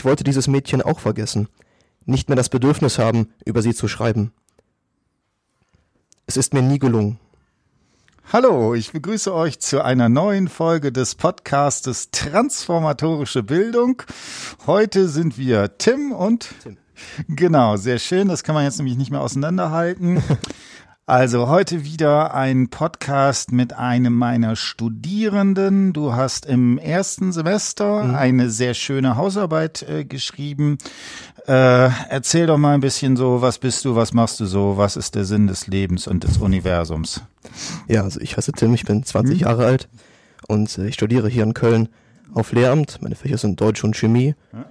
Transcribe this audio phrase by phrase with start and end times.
[0.00, 1.46] Ich wollte dieses Mädchen auch vergessen,
[2.06, 4.32] nicht mehr das Bedürfnis haben, über sie zu schreiben.
[6.24, 7.20] Es ist mir nie gelungen.
[8.32, 14.02] Hallo, ich begrüße euch zu einer neuen Folge des Podcastes Transformatorische Bildung.
[14.66, 16.78] Heute sind wir Tim und Tim.
[17.28, 18.28] Genau, sehr schön.
[18.28, 20.22] Das kann man jetzt nämlich nicht mehr auseinanderhalten.
[21.10, 25.92] Also heute wieder ein Podcast mit einem meiner Studierenden.
[25.92, 28.14] Du hast im ersten Semester mhm.
[28.14, 30.78] eine sehr schöne Hausarbeit äh, geschrieben.
[31.48, 34.96] Äh, erzähl doch mal ein bisschen so, was bist du, was machst du so, was
[34.96, 37.22] ist der Sinn des Lebens und des Universums?
[37.88, 39.40] Ja, also ich heiße Tim, ich bin 20 mhm.
[39.40, 39.88] Jahre alt
[40.46, 41.88] und äh, ich studiere hier in Köln
[42.34, 43.02] auf Lehramt.
[43.02, 44.36] Meine Fächer sind Deutsch und Chemie.
[44.52, 44.64] Ja.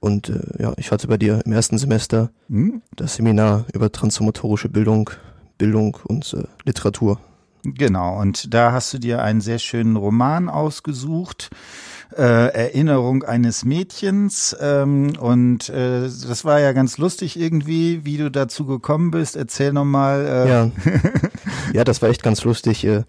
[0.00, 2.82] Und äh, ja, ich hatte bei dir im ersten Semester mhm.
[2.96, 5.10] das Seminar über transformatorische Bildung
[5.58, 7.18] Bildung und äh, Literatur.
[7.64, 11.50] Genau, und da hast du dir einen sehr schönen Roman ausgesucht.
[12.14, 18.30] Äh, Erinnerung eines Mädchens ähm, und äh, das war ja ganz lustig irgendwie, wie du
[18.30, 19.34] dazu gekommen bist.
[19.34, 20.26] Erzähl nochmal.
[20.26, 20.48] Äh.
[20.48, 20.70] Ja.
[21.72, 22.84] ja, das war echt ganz lustig.
[22.84, 23.04] Äh,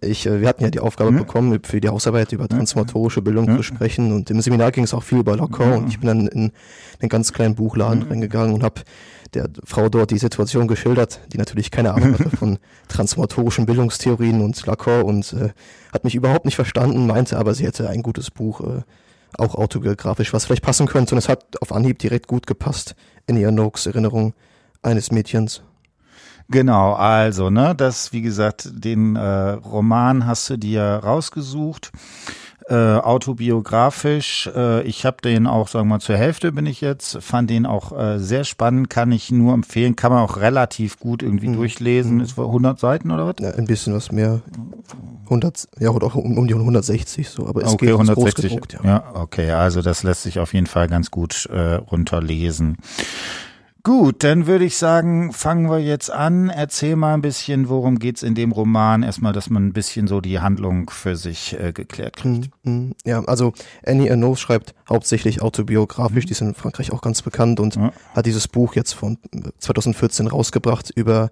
[0.00, 1.18] ich, äh, wir hatten ja die Aufgabe ja.
[1.18, 3.56] bekommen, für die Hausarbeit über transformatorische Bildung ja.
[3.56, 6.26] zu sprechen und im Seminar ging es auch viel über Locker und ich bin dann
[6.28, 6.52] in
[7.00, 8.82] einen ganz kleinen Buchladen reingegangen und habe
[9.34, 14.64] der Frau dort die Situation geschildert, die natürlich keine Ahnung hatte von transformatorischen Bildungstheorien und
[14.66, 15.50] Lacan und äh,
[15.92, 18.82] hat mich überhaupt nicht verstanden, meinte aber, sie hätte ein gutes Buch, äh,
[19.36, 22.94] auch autobiografisch, was vielleicht passen könnte und es hat auf Anhieb direkt gut gepasst
[23.26, 24.34] in ihr Noakes Erinnerung
[24.82, 25.62] eines Mädchens.
[26.50, 31.92] Genau, also, ne, das, wie gesagt, den äh, Roman hast du dir rausgesucht
[32.68, 34.50] äh, autobiografisch.
[34.54, 37.66] Äh, ich habe den auch, sagen wir mal, zur Hälfte bin ich jetzt, fand den
[37.66, 41.56] auch äh, sehr spannend, kann ich nur empfehlen, kann man auch relativ gut irgendwie mhm.
[41.56, 42.16] durchlesen.
[42.16, 42.20] Mhm.
[42.20, 43.36] Ist 100 Seiten oder was?
[43.40, 44.42] Ja, ein bisschen was mehr.
[45.24, 48.50] 100, ja, oder auch um, die 160 so, aber es okay, geht 160.
[48.50, 48.80] Gedruckt, ja.
[48.84, 52.78] ja, okay, also das lässt sich auf jeden Fall ganz gut äh, runterlesen.
[53.88, 56.50] Gut, dann würde ich sagen, fangen wir jetzt an.
[56.50, 59.02] Erzähl mal ein bisschen, worum geht's in dem Roman?
[59.02, 62.50] Erstmal, dass man ein bisschen so die Handlung für sich äh, geklärt kriegt.
[62.64, 63.54] Mm, ja, also
[63.86, 67.90] Annie Ernaux schreibt hauptsächlich autobiografisch, die ist in Frankreich auch ganz bekannt und ja.
[68.14, 69.16] hat dieses Buch jetzt von
[69.58, 71.30] 2014 rausgebracht über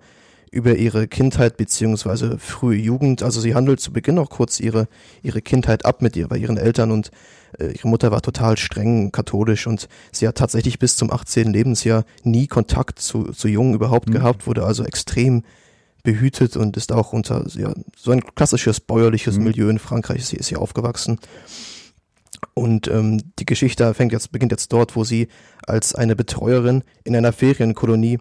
[0.50, 3.22] über ihre Kindheit beziehungsweise frühe Jugend.
[3.22, 4.88] Also sie handelt zu Beginn auch kurz ihre
[5.22, 7.10] ihre Kindheit ab mit ihr bei ihren Eltern und
[7.58, 11.52] äh, ihre Mutter war total streng katholisch und sie hat tatsächlich bis zum 18.
[11.52, 14.14] Lebensjahr nie Kontakt zu, zu Jungen überhaupt mhm.
[14.14, 15.42] gehabt, wurde also extrem
[16.02, 19.44] behütet und ist auch unter ja, so ein klassisches bäuerliches mhm.
[19.44, 21.18] Milieu in Frankreich sie ist hier aufgewachsen.
[22.54, 25.28] Und ähm, die Geschichte fängt jetzt, beginnt jetzt dort, wo sie
[25.66, 28.18] als eine Betreuerin in einer Ferienkolonie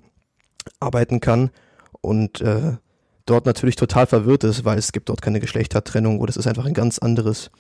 [0.80, 1.52] arbeiten kann
[2.06, 2.78] und äh,
[3.26, 6.66] dort natürlich total verwirrt ist, weil es gibt dort keine Geschlechtertrennung oder es ist einfach
[6.66, 7.52] ein ganz anderes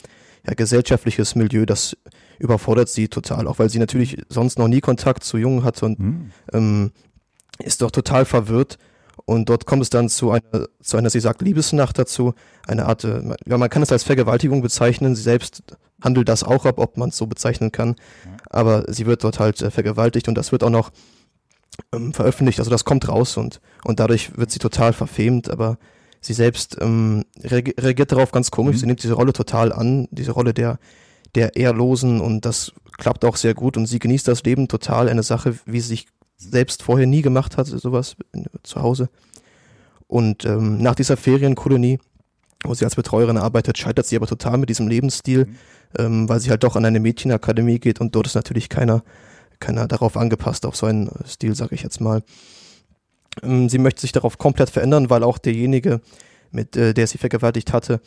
[0.46, 1.98] ja, gesellschaftliches Milieu, das
[2.38, 6.00] überfordert sie total, auch weil sie natürlich sonst noch nie Kontakt zu Jungen hatte und
[6.00, 6.32] mhm.
[6.54, 6.92] ähm,
[7.60, 8.78] ist doch total verwirrt.
[9.28, 12.36] Und dort kommt es dann zu einer, zu einer, sie sagt, Liebesnacht dazu,
[12.68, 15.64] eine Art, äh, ja, man kann es als Vergewaltigung bezeichnen, sie selbst
[16.04, 17.96] handelt das auch ab, ob man es so bezeichnen kann,
[18.50, 20.92] aber sie wird dort halt äh, vergewaltigt und das wird auch noch
[21.94, 25.78] ähm, veröffentlicht, also das kommt raus und, und dadurch wird sie total verfemt, aber
[26.22, 28.76] sie selbst ähm, reagiert darauf ganz komisch.
[28.78, 28.80] Mhm.
[28.80, 30.80] Sie nimmt diese Rolle total an, diese Rolle der,
[31.36, 35.10] der Ehrlosen und das klappt auch sehr gut und sie genießt das Leben total.
[35.10, 38.16] Eine Sache, wie sie sich selbst vorher nie gemacht hat, sowas
[38.64, 39.10] zu Hause.
[40.08, 42.00] Und ähm, nach dieser Ferienkolonie,
[42.64, 45.56] wo sie als Betreuerin arbeitet, scheitert sie aber total mit diesem Lebensstil, mhm.
[45.98, 49.04] ähm, weil sie halt doch an eine Mädchenakademie geht und dort ist natürlich keiner,
[49.60, 52.24] keiner darauf angepasst, auf so einen Stil, sag ich jetzt mal.
[53.44, 56.02] Ähm, sie möchte sich darauf komplett verändern, weil auch derjenige,
[56.52, 58.02] mit äh, der sie vergewaltigt hatte,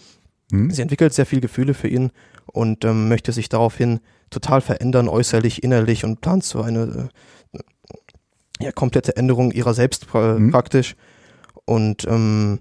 [0.51, 0.71] mhm.
[0.71, 2.11] sie entwickelt sehr viel Gefühle für ihn
[2.47, 4.01] und ähm, möchte sich daraufhin
[4.31, 7.11] total verändern, äußerlich, innerlich und plant so eine
[7.53, 7.59] äh,
[8.61, 10.51] ja, komplette Änderung ihrer selbst pra mhm.
[10.51, 10.97] praktisch
[11.65, 12.61] und, ähm,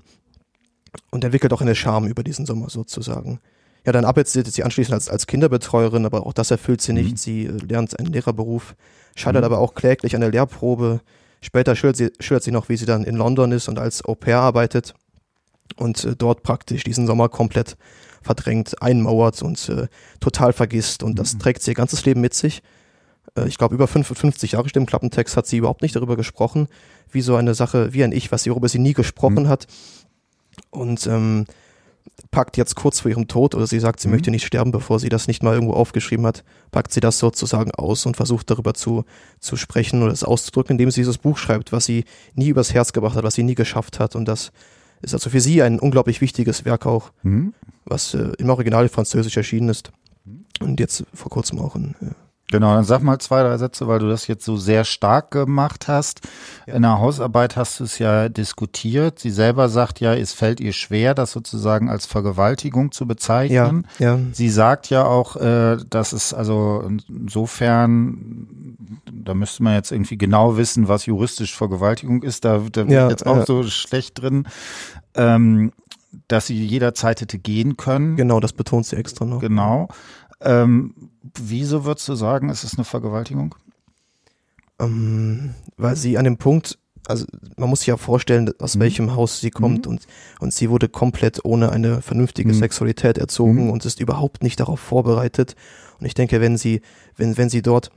[1.11, 3.39] und entwickelt auch eine Scham über diesen Sommer sozusagen.
[3.87, 7.11] Ja, dann arbeitet sie anschließend als, als Kinderbetreuerin, aber auch das erfüllt sie nicht.
[7.11, 7.17] Mhm.
[7.17, 8.75] Sie äh, lernt einen Lehrerberuf,
[9.15, 9.45] scheitert mhm.
[9.45, 11.01] aber auch kläglich an der Lehrprobe,
[11.41, 14.15] Später schildert sie, schildert sie noch, wie sie dann in London ist und als Au
[14.15, 14.93] pair arbeitet
[15.75, 17.77] und äh, dort praktisch diesen Sommer komplett
[18.21, 19.87] verdrängt, einmauert und äh,
[20.19, 21.03] total vergisst.
[21.03, 21.39] Und das mhm.
[21.39, 22.63] trägt sie ihr ganzes Leben mit sich.
[23.35, 26.67] Äh, ich glaube, über 55 Jahre stimmt Klappentext hat sie überhaupt nicht darüber gesprochen,
[27.11, 29.49] wie so eine Sache, wie ein Ich, was sie, worüber sie nie gesprochen mhm.
[29.49, 29.67] hat.
[30.71, 31.45] Und ähm,
[32.31, 34.15] packt jetzt kurz vor ihrem Tod, oder sie sagt, sie mhm.
[34.15, 37.71] möchte nicht sterben, bevor sie das nicht mal irgendwo aufgeschrieben hat, packt sie das sozusagen
[37.71, 39.05] aus und versucht darüber zu,
[39.39, 42.05] zu sprechen oder es auszudrücken, indem sie dieses Buch schreibt, was sie
[42.35, 44.15] nie übers Herz gebracht hat, was sie nie geschafft hat.
[44.15, 44.51] Und das
[45.01, 47.53] ist also für sie ein unglaublich wichtiges Werk auch, mhm.
[47.85, 49.91] was äh, im Original französisch erschienen ist.
[50.59, 52.11] Und jetzt vor kurzem auch in, äh,
[52.49, 55.89] Genau, dann sag mal zwei, drei Sätze, weil du das jetzt so sehr stark gemacht
[55.89, 56.21] hast.
[56.65, 56.75] Ja.
[56.75, 59.19] In der Hausarbeit hast du es ja diskutiert.
[59.19, 63.85] Sie selber sagt ja, es fällt ihr schwer, das sozusagen als Vergewaltigung zu bezeichnen.
[63.99, 64.19] Ja, ja.
[64.31, 68.77] Sie sagt ja auch, äh, dass es also insofern,
[69.11, 72.45] da müsste man jetzt irgendwie genau wissen, was juristisch Vergewaltigung ist.
[72.45, 74.47] Da, da bin ja, ich jetzt auch so schlecht drin.
[75.15, 75.73] Ähm,
[76.27, 78.15] dass sie jederzeit hätte gehen können.
[78.15, 79.39] Genau, das betont sie extra noch.
[79.39, 79.89] Genau.
[80.41, 80.93] Ähm,
[81.35, 83.55] wieso würdest du sagen, ist es eine Vergewaltigung?
[84.79, 86.77] Ähm, weil sie an dem Punkt,
[87.07, 87.25] also
[87.55, 88.79] man muss sich ja vorstellen, aus mhm.
[88.81, 89.93] welchem Haus sie kommt mhm.
[89.93, 90.07] und,
[90.39, 92.57] und sie wurde komplett ohne eine vernünftige mhm.
[92.57, 93.69] Sexualität erzogen mhm.
[93.71, 95.55] und ist überhaupt nicht darauf vorbereitet.
[95.99, 96.81] Und ich denke, wenn sie,
[97.15, 97.91] wenn, wenn sie dort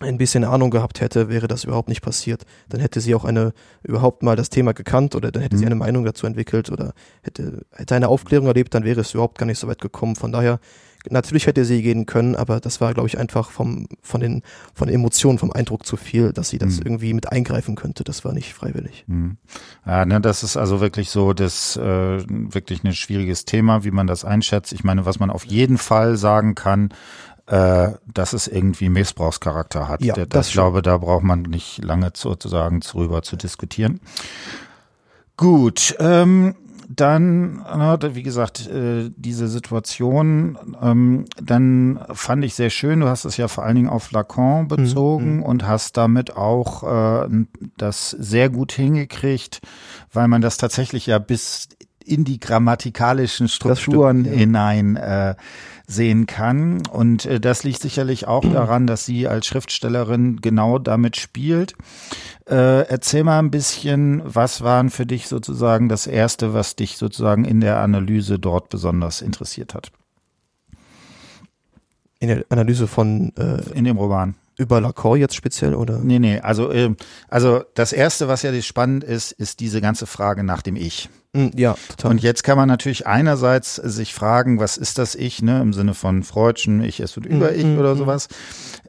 [0.00, 2.44] ein bisschen Ahnung gehabt hätte, wäre das überhaupt nicht passiert.
[2.68, 3.52] Dann hätte sie auch eine
[3.82, 5.60] überhaupt mal das Thema gekannt oder dann hätte mhm.
[5.60, 6.92] sie eine Meinung dazu entwickelt oder
[7.22, 10.14] hätte, hätte eine Aufklärung erlebt, dann wäre es überhaupt gar nicht so weit gekommen.
[10.14, 10.60] Von daher
[11.10, 14.42] Natürlich hätte sie gehen können, aber das war, glaube ich, einfach vom, von den,
[14.74, 16.82] von den Emotionen, vom Eindruck zu viel, dass sie das mhm.
[16.84, 18.04] irgendwie mit eingreifen könnte.
[18.04, 19.04] Das war nicht freiwillig.
[19.06, 19.36] Mhm.
[19.86, 24.06] Ja, ne, das ist also wirklich so, das, äh, wirklich ein schwieriges Thema, wie man
[24.06, 24.72] das einschätzt.
[24.72, 26.90] Ich meine, was man auf jeden Fall sagen kann,
[27.46, 30.02] äh, dass es irgendwie Missbrauchscharakter hat.
[30.02, 34.00] Ja, das, das ich glaube, da braucht man nicht lange sozusagen drüber zu diskutieren.
[35.38, 36.56] Gut, ähm,
[37.00, 37.64] dann,
[38.14, 43.48] wie gesagt, äh, diese Situation, ähm, dann fand ich sehr schön, du hast es ja
[43.48, 45.42] vor allen Dingen auf Lacan mhm, bezogen mhm.
[45.42, 46.82] und hast damit auch
[47.24, 47.28] äh,
[47.76, 49.60] das sehr gut hingekriegt,
[50.12, 51.68] weil man das tatsächlich ja bis
[52.04, 54.40] in die grammatikalischen Strukturen stimmt, ja.
[54.40, 55.34] hinein äh,
[55.88, 56.86] sehen kann.
[56.86, 61.74] Und äh, das liegt sicherlich auch daran, dass sie als Schriftstellerin genau damit spielt.
[62.46, 67.44] Äh, erzähl mal ein bisschen, was waren für dich sozusagen das Erste, was dich sozusagen
[67.44, 69.90] in der Analyse dort besonders interessiert hat?
[72.20, 74.34] In der Analyse von äh, in dem Roman.
[74.58, 76.00] Über Lacan jetzt speziell oder?
[76.00, 76.94] Nee, nee, also, äh,
[77.28, 81.08] also das erste, was ja spannend ist, ist diese ganze Frage nach dem Ich.
[81.32, 82.10] Mm, ja, total.
[82.10, 85.94] Und jetzt kann man natürlich einerseits sich fragen, was ist das Ich, ne, im Sinne
[85.94, 88.28] von Freudschen Ich, es wird über Ich mm, oder mm, sowas.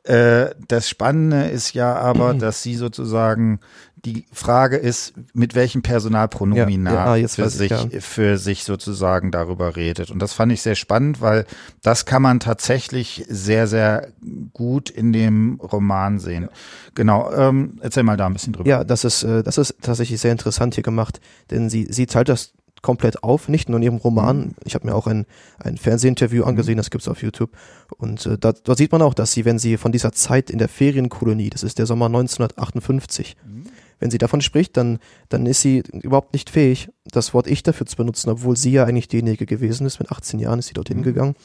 [0.04, 3.60] Äh, das Spannende ist ja aber, dass sie sozusagen
[4.06, 7.86] die Frage ist, mit welchem Personalpronomina ja, ja, für, sich, ja.
[8.00, 10.12] für sich sozusagen darüber redet.
[10.12, 11.46] Und das fand ich sehr spannend, weil
[11.82, 14.10] das kann man tatsächlich sehr, sehr
[14.54, 16.50] gut in dem Roman sehen.
[16.96, 18.70] Genau, ähm, erzähl mal da ein bisschen drüber.
[18.70, 21.20] Ja, das ist, äh, das ist tatsächlich sehr interessant hier gemacht,
[21.52, 24.40] denn sie, sie teilt das komplett auf, nicht nur in ihrem Roman.
[24.40, 24.56] Mhm.
[24.64, 25.26] Ich habe mir auch ein,
[25.60, 26.50] ein Fernsehinterview mhm.
[26.50, 27.52] angesehen, das gibt's auf YouTube.
[27.98, 30.60] Und äh, da, da sieht man auch, dass sie, wenn sie von dieser Zeit in
[30.60, 33.64] der Ferienkolonie, das ist der Sommer 1958, mhm.
[34.00, 35.00] Wenn sie davon spricht, dann,
[35.30, 38.86] dann ist sie überhaupt nicht fähig, das Wort Ich dafür zu benutzen, obwohl sie ja
[38.86, 40.00] eigentlich diejenige gewesen ist.
[40.00, 41.04] Mit 18 Jahren ist sie dorthin mhm.
[41.04, 41.36] gegangen.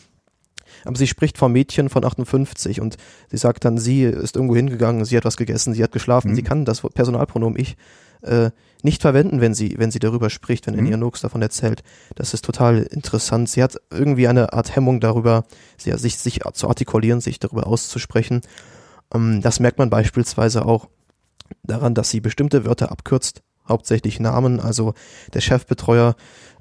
[0.84, 2.96] Aber sie spricht vom Mädchen von 58 und
[3.30, 6.34] sie sagt dann, sie ist irgendwo hingegangen, sie hat was gegessen, sie hat geschlafen, mhm.
[6.34, 7.76] sie kann das Personalpronomen Ich
[8.22, 8.50] äh,
[8.82, 10.80] nicht verwenden, wenn sie, wenn sie darüber spricht, wenn mhm.
[10.80, 11.82] Enya Nox davon erzählt.
[12.16, 13.48] Das ist total interessant.
[13.48, 15.44] Sie hat irgendwie eine Art Hemmung darüber,
[15.76, 18.42] sich, sich zu artikulieren, sich darüber auszusprechen.
[19.14, 20.88] Ähm, das merkt man beispielsweise auch
[21.62, 24.94] daran, dass sie bestimmte Wörter abkürzt, hauptsächlich Namen, also
[25.32, 26.16] der Chefbetreuer,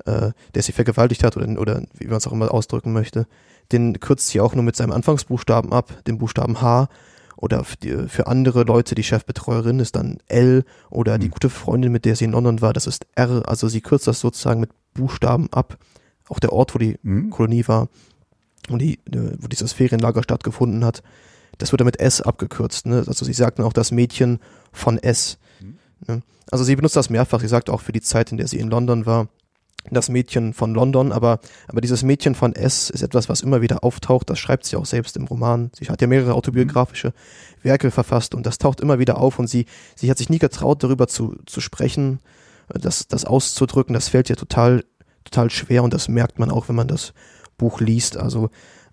[0.05, 3.27] äh, der sie vergewaltigt hat oder, oder wie man es auch immer ausdrücken möchte,
[3.71, 6.87] den kürzt sie auch nur mit seinem Anfangsbuchstaben ab, dem Buchstaben H
[7.35, 11.31] oder für andere Leute, die Chefbetreuerin ist dann L oder die mhm.
[11.31, 13.43] gute Freundin, mit der sie in London war, das ist R.
[13.45, 15.77] Also sie kürzt das sozusagen mit Buchstaben ab.
[16.29, 17.31] Auch der Ort, wo die mhm.
[17.31, 17.89] Kolonie war
[18.69, 18.99] und die,
[19.39, 21.03] wo dieses Ferienlager stattgefunden hat,
[21.57, 22.85] das wird dann mit S abgekürzt.
[22.85, 23.03] Ne?
[23.07, 24.39] Also sie sagten auch das Mädchen
[24.71, 25.37] von S.
[25.59, 25.77] Mhm.
[26.07, 26.21] Ne?
[26.51, 27.41] Also sie benutzt das mehrfach.
[27.41, 29.27] Sie sagt auch für die Zeit, in der sie in London war,
[29.91, 33.83] das Mädchen von London, aber, aber dieses Mädchen von S ist etwas, was immer wieder
[33.83, 34.29] auftaucht.
[34.29, 35.71] Das schreibt sie auch selbst im Roman.
[35.73, 37.13] Sie hat ja mehrere autobiografische
[37.61, 40.83] Werke verfasst und das taucht immer wieder auf und sie, sie hat sich nie getraut,
[40.83, 42.19] darüber zu, zu sprechen,
[42.69, 43.93] das, das auszudrücken.
[43.93, 44.85] Das fällt ihr total,
[45.25, 47.13] total schwer und das merkt man auch, wenn man das
[47.57, 48.15] Buch liest.
[48.17, 48.49] Also,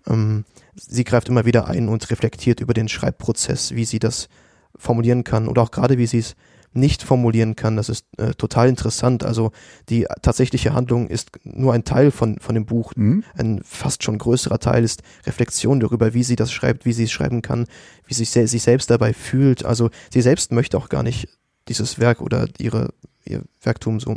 [0.07, 0.43] ähm,
[0.75, 4.29] sie greift immer wieder ein und reflektiert über den Schreibprozess, wie sie das
[4.75, 6.35] formulieren kann oder auch gerade wie sie es
[6.73, 7.75] nicht formulieren kann.
[7.75, 9.23] Das ist äh, total interessant.
[9.23, 9.51] Also
[9.89, 12.93] die tatsächliche Handlung ist nur ein Teil von, von dem Buch.
[12.95, 13.23] Mhm.
[13.35, 17.11] Ein fast schon größerer Teil ist Reflexion darüber, wie sie das schreibt, wie sie es
[17.11, 17.65] schreiben kann,
[18.05, 19.65] wie sie sich, sich selbst dabei fühlt.
[19.65, 21.27] Also sie selbst möchte auch gar nicht
[21.67, 22.93] dieses Werk oder ihre,
[23.25, 24.15] ihr Werktum so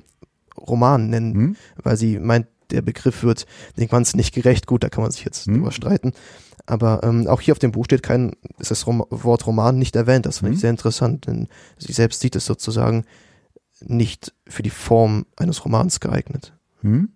[0.56, 1.56] Roman nennen, mhm.
[1.82, 3.46] weil sie meint, der Begriff wird
[3.88, 4.66] Ganzen nicht gerecht.
[4.66, 5.54] Gut, da kann man sich jetzt mhm.
[5.54, 6.12] drüber streiten.
[6.66, 9.96] Aber ähm, auch hier auf dem Buch steht kein, ist das Rom Wort Roman nicht
[9.96, 10.26] erwähnt.
[10.26, 10.54] Das finde mhm.
[10.54, 13.04] ich sehr interessant, denn sie selbst sieht es sozusagen
[13.80, 16.52] nicht für die Form eines Romans geeignet.
[16.84, 17.08] Hm.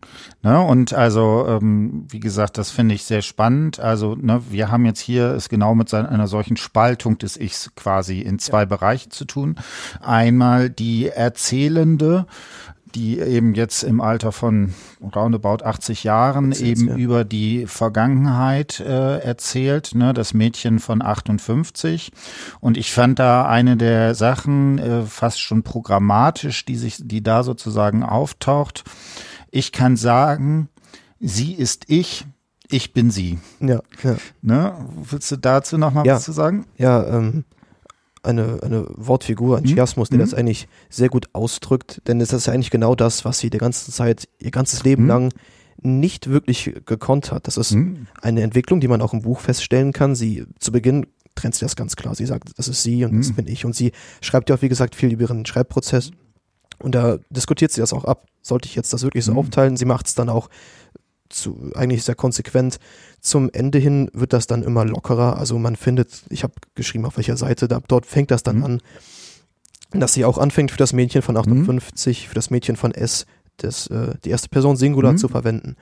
[0.42, 3.78] Ne, und also, ähm, wie gesagt, das finde ich sehr spannend.
[3.78, 8.20] Also, ne, wir haben jetzt hier es genau mit einer solchen Spaltung des Ichs quasi
[8.20, 8.64] in zwei ja.
[8.64, 9.56] Bereiche zu tun.
[10.00, 12.26] Einmal die erzählende,
[12.94, 14.74] die eben jetzt im Alter von
[15.14, 16.94] roundabout 80 Jahren eben ja.
[16.96, 22.12] über die Vergangenheit äh, erzählt, ne, das Mädchen von 58.
[22.60, 27.42] Und ich fand da eine der Sachen äh, fast schon programmatisch, die sich, die da
[27.42, 28.84] sozusagen auftaucht.
[29.50, 30.68] Ich kann sagen,
[31.20, 32.26] sie ist ich,
[32.70, 33.38] ich bin sie.
[33.60, 34.16] Ja, ja.
[34.42, 34.74] Ne?
[35.10, 36.16] Willst du dazu noch mal ja.
[36.16, 36.66] was zu sagen?
[36.76, 37.44] Ja, ähm,
[38.28, 39.68] eine, eine Wortfigur, ein mhm.
[39.68, 40.22] Chiasmus, der mhm.
[40.22, 43.90] das eigentlich sehr gut ausdrückt, denn es ist eigentlich genau das, was sie die ganze
[43.90, 45.08] Zeit, ihr ganzes Leben mhm.
[45.08, 45.32] lang
[45.80, 47.46] nicht wirklich gekonnt hat.
[47.46, 48.06] Das ist mhm.
[48.20, 50.14] eine Entwicklung, die man auch im Buch feststellen kann.
[50.14, 52.14] Sie zu Beginn trennt sie das ganz klar.
[52.14, 53.34] Sie sagt, das ist sie und das mhm.
[53.34, 53.64] bin ich.
[53.64, 56.10] Und sie schreibt ja auch, wie gesagt, viel über ihren Schreibprozess.
[56.80, 58.26] Und da diskutiert sie das auch ab.
[58.42, 59.38] Sollte ich jetzt das wirklich so mhm.
[59.38, 59.76] aufteilen?
[59.76, 60.48] Sie macht es dann auch
[61.28, 62.78] zu, eigentlich sehr konsequent.
[63.20, 65.38] Zum Ende hin wird das dann immer lockerer.
[65.38, 68.64] Also man findet, ich habe geschrieben auf welcher Seite, da, dort fängt das dann mhm.
[68.64, 68.82] an,
[69.90, 72.28] dass sie auch anfängt für das Mädchen von 58, mhm.
[72.28, 75.18] für das Mädchen von S, das, äh, die erste Person Singular mhm.
[75.18, 75.76] zu verwenden.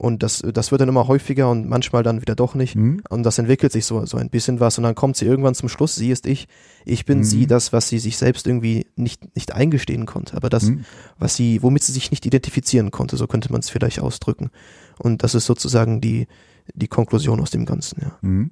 [0.00, 2.76] Und das, das wird dann immer häufiger und manchmal dann wieder doch nicht.
[2.76, 3.02] Mhm.
[3.08, 4.78] Und das entwickelt sich so, so ein bisschen was.
[4.78, 6.46] Und dann kommt sie irgendwann zum Schluss, sie ist ich,
[6.84, 7.24] ich bin mhm.
[7.24, 10.36] sie, das, was sie sich selbst irgendwie nicht, nicht eingestehen konnte.
[10.36, 10.84] Aber das, mhm.
[11.18, 14.50] was sie, womit sie sich nicht identifizieren konnte, so könnte man es vielleicht ausdrücken.
[14.98, 16.28] Und das ist sozusagen die,
[16.74, 18.12] die Konklusion aus dem Ganzen, ja.
[18.20, 18.50] Mhm.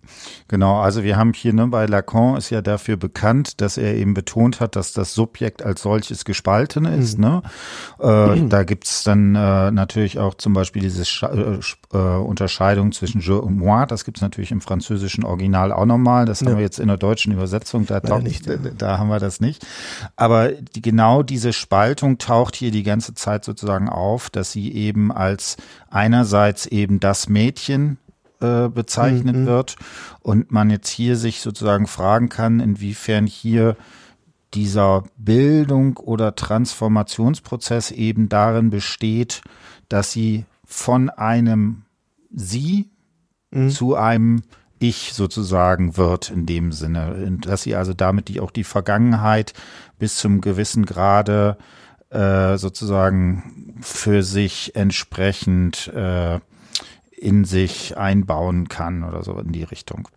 [0.49, 4.15] Genau, also wir haben hier, ne, bei Lacan ist ja dafür bekannt, dass er eben
[4.15, 7.19] betont hat, dass das Subjekt als solches gespalten ist.
[7.19, 7.25] Mhm.
[7.25, 7.43] Ne?
[8.01, 8.49] Äh, mhm.
[8.49, 11.59] Da gibt's dann äh, natürlich auch zum Beispiel diese Sch äh,
[11.93, 16.25] äh, Unterscheidung zwischen je und moi, das gibt's natürlich im französischen Original auch nochmal.
[16.25, 16.49] Das ja.
[16.49, 18.57] haben wir jetzt in der deutschen Übersetzung, da, taucht, nicht, ja.
[18.57, 19.67] da haben wir das nicht.
[20.17, 25.13] Aber die, genau diese Spaltung taucht hier die ganze Zeit sozusagen auf, dass sie eben
[25.13, 25.57] als
[25.91, 27.99] einerseits eben das Mädchen
[28.41, 29.47] äh, bezeichnet mhm.
[29.47, 29.77] wird
[30.21, 33.77] und man jetzt hier sich sozusagen fragen kann, inwiefern hier
[34.55, 39.43] dieser Bildung oder Transformationsprozess eben darin besteht,
[39.89, 41.83] dass sie von einem
[42.31, 42.91] Sie
[43.51, 43.71] mhm.
[43.71, 44.43] zu einem
[44.79, 49.55] Ich sozusagen wird in dem Sinne, dass sie also damit die auch die Vergangenheit
[49.99, 51.57] bis zum gewissen Grade
[52.11, 56.41] äh, sozusagen für sich entsprechend äh,
[57.17, 60.09] in sich einbauen kann oder so in die Richtung.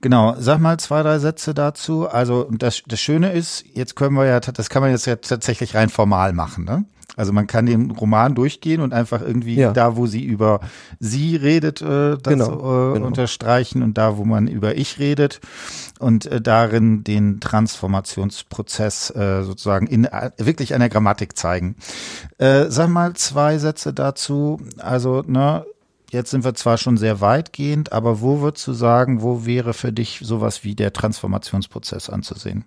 [0.00, 2.08] Genau, sag mal zwei, drei Sätze dazu.
[2.08, 5.74] Also das, das Schöne ist, jetzt können wir ja, das kann man jetzt ja tatsächlich
[5.74, 6.64] rein formal machen.
[6.64, 6.84] Ne?
[7.16, 9.72] Also man kann den Roman durchgehen und einfach irgendwie ja.
[9.72, 10.60] da, wo sie über
[10.98, 13.06] sie redet, äh, das genau, äh, genau.
[13.06, 15.40] unterstreichen und da, wo man über ich redet
[16.00, 21.76] und äh, darin den Transformationsprozess äh, sozusagen in äh, wirklich einer Grammatik zeigen.
[22.38, 24.60] Äh, sag mal zwei Sätze dazu.
[24.78, 25.64] Also ne,
[26.14, 29.92] Jetzt sind wir zwar schon sehr weitgehend, aber wo würdest du sagen, wo wäre für
[29.92, 32.64] dich sowas wie der Transformationsprozess anzusehen?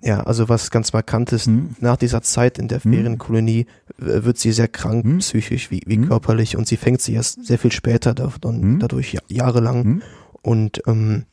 [0.00, 1.74] Ja, also was ganz markant ist, hm.
[1.80, 2.92] nach dieser Zeit in der hm.
[2.92, 3.66] Ferienkolonie
[3.96, 5.18] wird sie sehr krank, hm.
[5.18, 6.08] psychisch wie, wie hm.
[6.08, 8.78] körperlich und sie fängt sich erst sehr viel später davon, hm.
[8.78, 9.82] dadurch jahrelang.
[9.82, 10.02] Hm.
[10.40, 11.24] Und ähm,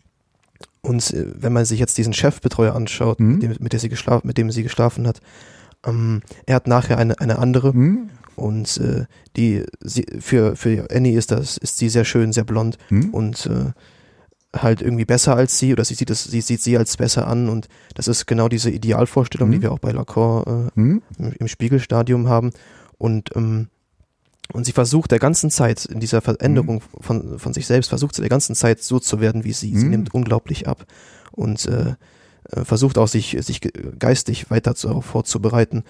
[0.81, 4.25] und äh, wenn man sich jetzt diesen Chefbetreuer anschaut, mit, dem, mit, der sie geschlafen,
[4.25, 5.21] mit dem sie geschlafen hat,
[5.85, 7.71] ähm, er hat nachher eine, eine andere
[8.35, 12.77] und äh, die sie, für für Annie ist das ist sie sehr schön, sehr blond
[12.89, 13.13] hm?
[13.13, 13.71] und äh,
[14.59, 17.49] halt irgendwie besser als sie oder sie sieht es sie sieht sie als besser an
[17.49, 19.53] und das ist genau diese Idealvorstellung, hm?
[19.53, 21.01] die wir auch bei Lacan äh, hm?
[21.17, 22.51] im, im, Spiegelstadium haben
[22.97, 23.67] und ähm,
[24.53, 27.01] und sie versucht der ganzen Zeit in dieser Veränderung hm?
[27.01, 29.75] von von sich selbst versucht sie der ganzen Zeit so zu werden wie sie.
[29.75, 29.89] Sie hm?
[29.89, 30.85] nimmt unglaublich ab
[31.31, 31.95] und äh,
[32.49, 33.61] äh, versucht auch sich sich
[33.99, 35.83] geistig weiter zu, vorzubereiten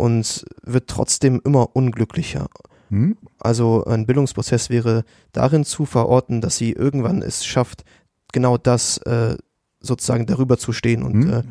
[0.00, 2.48] und wird trotzdem immer unglücklicher.
[2.88, 3.16] Hm?
[3.38, 7.84] Also ein Bildungsprozess wäre darin zu verorten, dass sie irgendwann es schafft,
[8.32, 9.36] genau das äh,
[9.80, 11.30] sozusagen darüber zu stehen und, hm?
[11.30, 11.42] äh,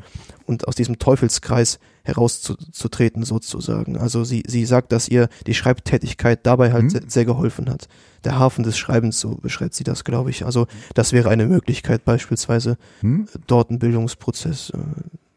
[0.45, 3.97] und aus diesem Teufelskreis herauszutreten sozusagen.
[3.97, 6.89] Also sie, sie sagt, dass ihr die Schreibtätigkeit dabei halt hm?
[6.89, 7.87] sehr, sehr, geholfen hat.
[8.23, 10.45] Der Hafen des Schreibens, so beschreibt sie das, glaube ich.
[10.45, 13.27] Also das wäre eine Möglichkeit beispielsweise, hm?
[13.47, 14.77] dort einen Bildungsprozess äh,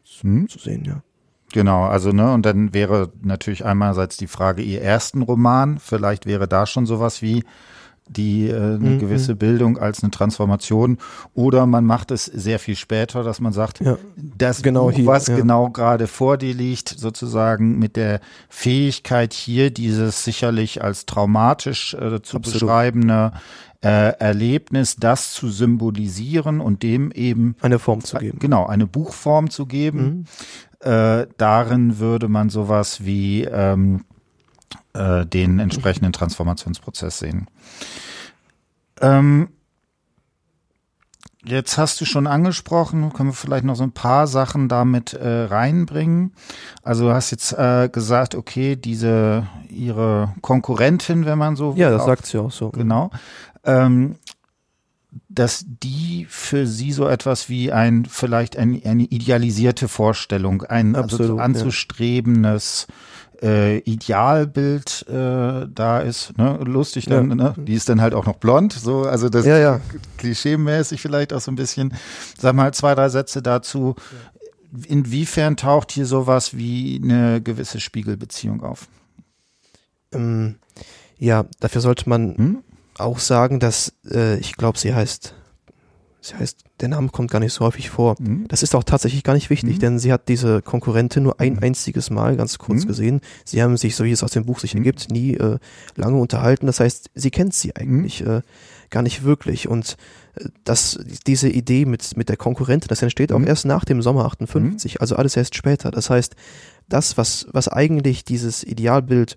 [0.03, 0.49] zu, hm?
[0.49, 1.03] zu sehen, ja.
[1.53, 6.47] Genau, also ne, und dann wäre natürlich einerseits die Frage, ihr ersten Roman, vielleicht wäre
[6.47, 7.43] da schon sowas wie
[8.07, 8.99] die äh, eine mhm.
[8.99, 10.97] gewisse Bildung als eine Transformation
[11.35, 15.05] oder man macht es sehr viel später, dass man sagt, ja, das genau Buch, hier,
[15.05, 15.35] was ja.
[15.35, 18.19] genau gerade vor dir liegt, sozusagen mit der
[18.49, 22.43] Fähigkeit hier dieses sicherlich als traumatisch äh, zu Absolut.
[22.43, 23.31] beschreibende
[23.83, 28.39] äh, Erlebnis, das zu symbolisieren und dem eben eine Form zu geben.
[28.39, 29.99] Genau, eine Buchform zu geben.
[29.99, 30.25] Mhm.
[30.83, 34.05] Äh, darin würde man sowas wie ähm,
[34.93, 37.47] äh, den entsprechenden Transformationsprozess sehen.
[39.01, 39.49] Ähm,
[41.45, 45.43] Jetzt hast du schon angesprochen, können wir vielleicht noch so ein paar Sachen damit äh,
[45.43, 46.33] reinbringen.
[46.83, 52.05] Also du hast jetzt äh, gesagt, okay, diese ihre Konkurrentin, wenn man so Ja, das
[52.05, 52.69] sagt sie auch so.
[52.69, 53.11] Genau.
[53.65, 54.15] Ähm,
[55.33, 61.15] dass die für sie so etwas wie ein vielleicht ein, eine idealisierte Vorstellung, ein also
[61.15, 62.87] Absolut, also anzustrebendes
[63.41, 66.37] äh, Idealbild äh, da ist.
[66.37, 66.59] Ne?
[66.63, 67.35] Lustig dann, ja.
[67.35, 67.55] ne?
[67.57, 69.81] die ist dann halt auch noch blond, so, also das ja, ja.
[70.17, 71.93] klischee-mäßig vielleicht auch so ein bisschen.
[72.37, 73.95] Sag mal zwei, drei Sätze dazu.
[74.87, 78.87] Inwiefern taucht hier sowas wie eine gewisse Spiegelbeziehung auf?
[80.11, 80.55] Ähm,
[81.19, 82.63] ja, dafür sollte man hm?
[82.97, 85.35] Auch sagen, dass äh, ich glaube, sie heißt
[86.25, 88.15] sie heißt, der Name kommt gar nicht so häufig vor.
[88.19, 88.47] Mhm.
[88.47, 89.79] Das ist auch tatsächlich gar nicht wichtig, mhm.
[89.79, 91.63] denn sie hat diese Konkurrentin nur ein mhm.
[91.63, 92.87] einziges Mal ganz kurz mhm.
[92.87, 93.21] gesehen.
[93.45, 94.79] Sie haben sich, so wie es aus dem Buch sich mhm.
[94.79, 95.59] ergibt, nie äh,
[95.95, 96.65] lange unterhalten.
[96.65, 98.31] Das heißt, sie kennt sie eigentlich mhm.
[98.31, 98.41] äh,
[98.89, 99.67] gar nicht wirklich.
[99.67, 99.97] Und
[100.35, 104.25] äh, das, diese Idee mit, mit der Konkurrentin, das entsteht auch erst nach dem Sommer
[104.25, 105.91] 58, also alles erst später.
[105.91, 106.35] Das heißt,
[106.89, 109.35] das, was, was eigentlich dieses Idealbild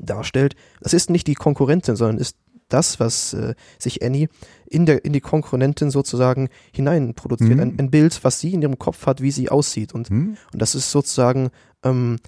[0.00, 2.36] darstellt, das ist nicht die Konkurrentin, sondern ist
[2.68, 4.28] das, was äh, sich Annie
[4.66, 7.56] in, der, in die Konkurrentin sozusagen hinein produziert.
[7.56, 7.60] Mhm.
[7.60, 9.94] Ein, ein, Bild, was sie in ihrem Kopf hat, wie sie aussieht.
[9.94, 10.36] Und, mhm.
[10.52, 11.50] und das ist sozusagen,
[11.82, 12.18] ähm,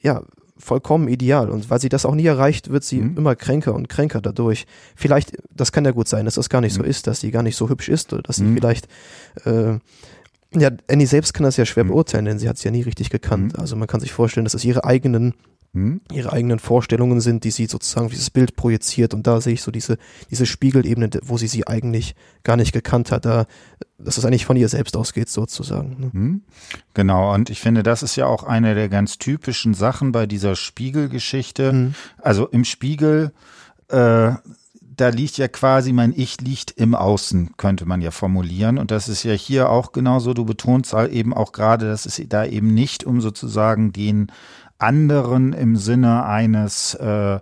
[0.00, 0.22] ja,
[0.60, 1.50] vollkommen ideal.
[1.50, 3.16] Und weil sie das auch nie erreicht, wird sie mhm.
[3.16, 4.66] immer kränker und kränker dadurch.
[4.94, 6.88] Vielleicht, das kann ja gut sein, dass das gar nicht so mhm.
[6.88, 8.54] ist, dass sie gar nicht so hübsch ist oder dass sie mhm.
[8.54, 8.86] vielleicht,
[9.44, 9.78] äh,
[10.54, 11.88] ja, Annie selbst kann das ja schwer mhm.
[11.88, 13.58] beurteilen, denn sie hat es ja nie richtig gekannt.
[13.58, 15.34] Also man kann sich vorstellen, dass es ihre eigenen
[15.72, 16.00] hm?
[16.12, 19.14] ihre eigenen Vorstellungen sind, die sie sozusagen dieses Bild projiziert.
[19.14, 19.98] Und da sehe ich so diese,
[20.30, 23.46] diese Spiegelebene, wo sie sie eigentlich gar nicht gekannt hat, da,
[23.98, 25.96] dass es eigentlich von ihr selbst ausgeht, sozusagen.
[26.00, 26.12] Ne?
[26.12, 26.42] Hm?
[26.94, 30.56] Genau, und ich finde, das ist ja auch eine der ganz typischen Sachen bei dieser
[30.56, 31.70] Spiegelgeschichte.
[31.70, 31.94] Hm.
[32.18, 33.32] Also im Spiegel,
[33.88, 34.32] äh,
[35.00, 38.76] da liegt ja quasi mein Ich liegt im Außen, könnte man ja formulieren.
[38.76, 40.34] Und das ist ja hier auch genauso.
[40.34, 44.32] Du betonst halt eben auch gerade, dass es da eben nicht um sozusagen den
[44.82, 47.40] anderen im Sinne eines äh,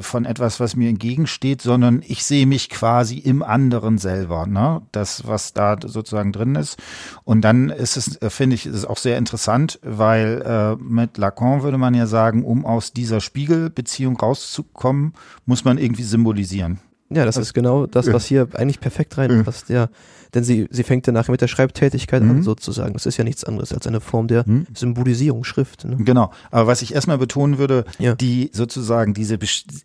[0.00, 4.82] von etwas, was mir entgegensteht, sondern ich sehe mich quasi im anderen selber, ne?
[4.90, 6.76] Das, was da sozusagen drin ist.
[7.24, 11.18] Und dann ist es, äh, finde ich, ist es auch sehr interessant, weil äh, mit
[11.18, 15.14] Lacan würde man ja sagen, um aus dieser Spiegelbeziehung rauszukommen,
[15.46, 16.80] muss man irgendwie symbolisieren.
[17.10, 19.88] Ja, das also, ist genau das, was hier eigentlich perfekt reinpasst, ja.
[20.32, 22.30] Denn sie, sie fängt dann nachher mit der Schreibtätigkeit mhm.
[22.30, 22.92] an, sozusagen.
[22.92, 24.66] Das ist ja nichts anderes als eine Form der mhm.
[24.74, 25.84] Symbolisierung, Schrift.
[25.84, 25.96] Ne?
[25.96, 26.30] Genau.
[26.52, 28.14] Aber was ich erstmal betonen würde, ja.
[28.14, 29.38] die sozusagen diese,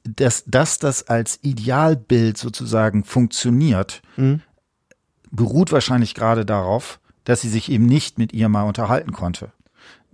[0.03, 4.41] dass, dass das als Idealbild sozusagen funktioniert, mhm.
[5.31, 9.51] beruht wahrscheinlich gerade darauf, dass sie sich eben nicht mit ihr mal unterhalten konnte.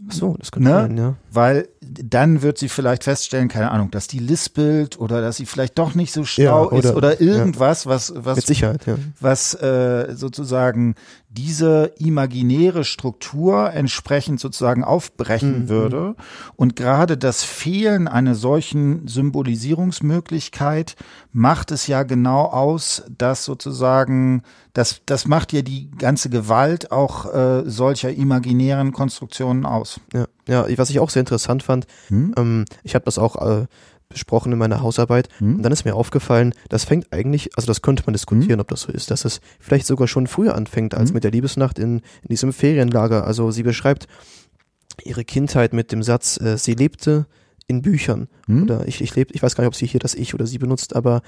[0.10, 0.76] Ach so, das könnte ne?
[0.76, 1.16] sein, ja.
[1.32, 5.78] Weil dann wird sie vielleicht feststellen, keine Ahnung, dass die lispelt oder dass sie vielleicht
[5.78, 7.92] doch nicht so schlau ja, oder, ist oder irgendwas, ja.
[7.92, 8.96] was, was, Mit Sicherheit, ja.
[9.20, 10.96] was äh, sozusagen
[11.34, 15.70] diese imaginäre Struktur entsprechend sozusagen aufbrechen mhm.
[15.70, 16.16] würde.
[16.58, 20.98] Und gerade das Fehlen einer solchen Symbolisierungsmöglichkeit
[21.32, 27.34] macht es ja genau aus, dass sozusagen, das, das macht ja die ganze Gewalt auch
[27.34, 30.02] äh, solcher imaginären Konstruktionen aus.
[30.14, 32.34] Ja, ja, was ich auch sehr interessant fand, hm?
[32.38, 33.68] ähm, ich habe das auch äh,
[34.12, 35.30] besprochen in meiner Hausarbeit.
[35.40, 35.58] Hm?
[35.58, 38.62] Und dann ist mir aufgefallen, das fängt eigentlich, also das könnte man diskutieren, hm?
[38.62, 41.16] ob das so ist, dass es vielleicht sogar schon früher anfängt als hm?
[41.16, 43.26] mit der Liebesnacht in, in diesem Ferienlager.
[43.26, 44.08] Also sie beschreibt
[45.04, 47.26] ihre Kindheit mit dem Satz, äh, sie lebte
[47.72, 48.28] in Büchern.
[48.48, 48.64] Hm?
[48.64, 50.58] Oder ich, ich lebe, ich weiß gar nicht, ob sie hier das Ich oder sie
[50.58, 51.22] benutzt, aber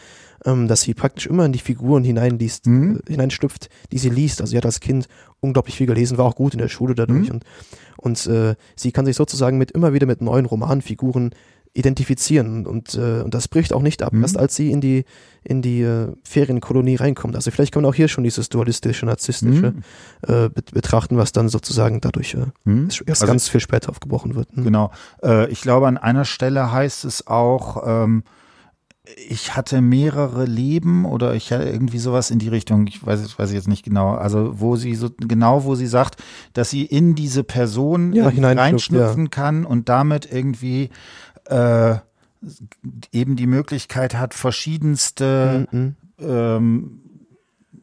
[0.45, 2.97] ähm, dass sie praktisch immer in die Figuren hineinliest, hm?
[2.97, 4.41] äh, hineinschlüpft, die sie liest.
[4.41, 5.07] Also sie hat als Kind
[5.39, 7.29] unglaublich viel gelesen, war auch gut in der Schule dadurch.
[7.29, 7.35] Hm?
[7.35, 7.45] Und,
[7.97, 11.31] und äh, sie kann sich sozusagen mit immer wieder mit neuen Romanfiguren
[11.73, 14.21] identifizieren und, äh, und das bricht auch nicht ab, mhm.
[14.21, 15.05] erst als sie in die,
[15.43, 17.35] in die äh, Ferienkolonie reinkommt.
[17.35, 19.83] Also vielleicht kann man auch hier schon dieses dualistische, narzisstische mhm.
[20.27, 22.89] äh, betrachten, was dann sozusagen dadurch äh, mhm.
[22.89, 24.55] erst also, ganz viel später aufgebrochen wird.
[24.55, 24.63] Ne?
[24.63, 24.91] Genau.
[25.23, 28.23] Äh, ich glaube, an einer Stelle heißt es auch, ähm,
[29.27, 33.49] ich hatte mehrere Leben oder ich hatte irgendwie sowas in die Richtung, ich weiß, weiß
[33.49, 37.13] ich jetzt nicht genau, also wo sie so genau, wo sie sagt, dass sie in
[37.13, 39.29] diese Person ja, reinschlüpfen ja.
[39.29, 40.89] kann und damit irgendwie
[41.45, 41.95] äh,
[43.11, 45.95] eben die Möglichkeit hat, verschiedenste mhm.
[46.19, 46.99] ähm,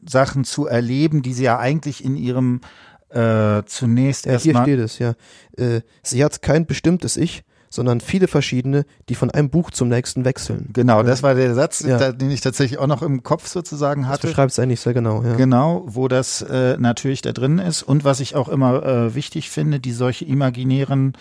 [0.05, 2.61] Sachen zu erleben, die sie ja eigentlich in ihrem
[3.09, 4.65] äh, zunächst erstmal.
[4.65, 5.13] Hier steht es, ja.
[5.57, 10.25] Äh, sie hat kein bestimmtes Ich, sondern viele verschiedene, die von einem Buch zum nächsten
[10.25, 10.69] wechseln.
[10.73, 12.11] Genau, das war der Satz, ja.
[12.11, 14.23] den ich tatsächlich auch noch im Kopf sozusagen hatte.
[14.23, 15.35] Das beschreibt es eigentlich sehr genau, ja.
[15.35, 19.49] Genau, wo das äh, natürlich da drin ist und was ich auch immer äh, wichtig
[19.49, 21.13] finde, die solche imaginären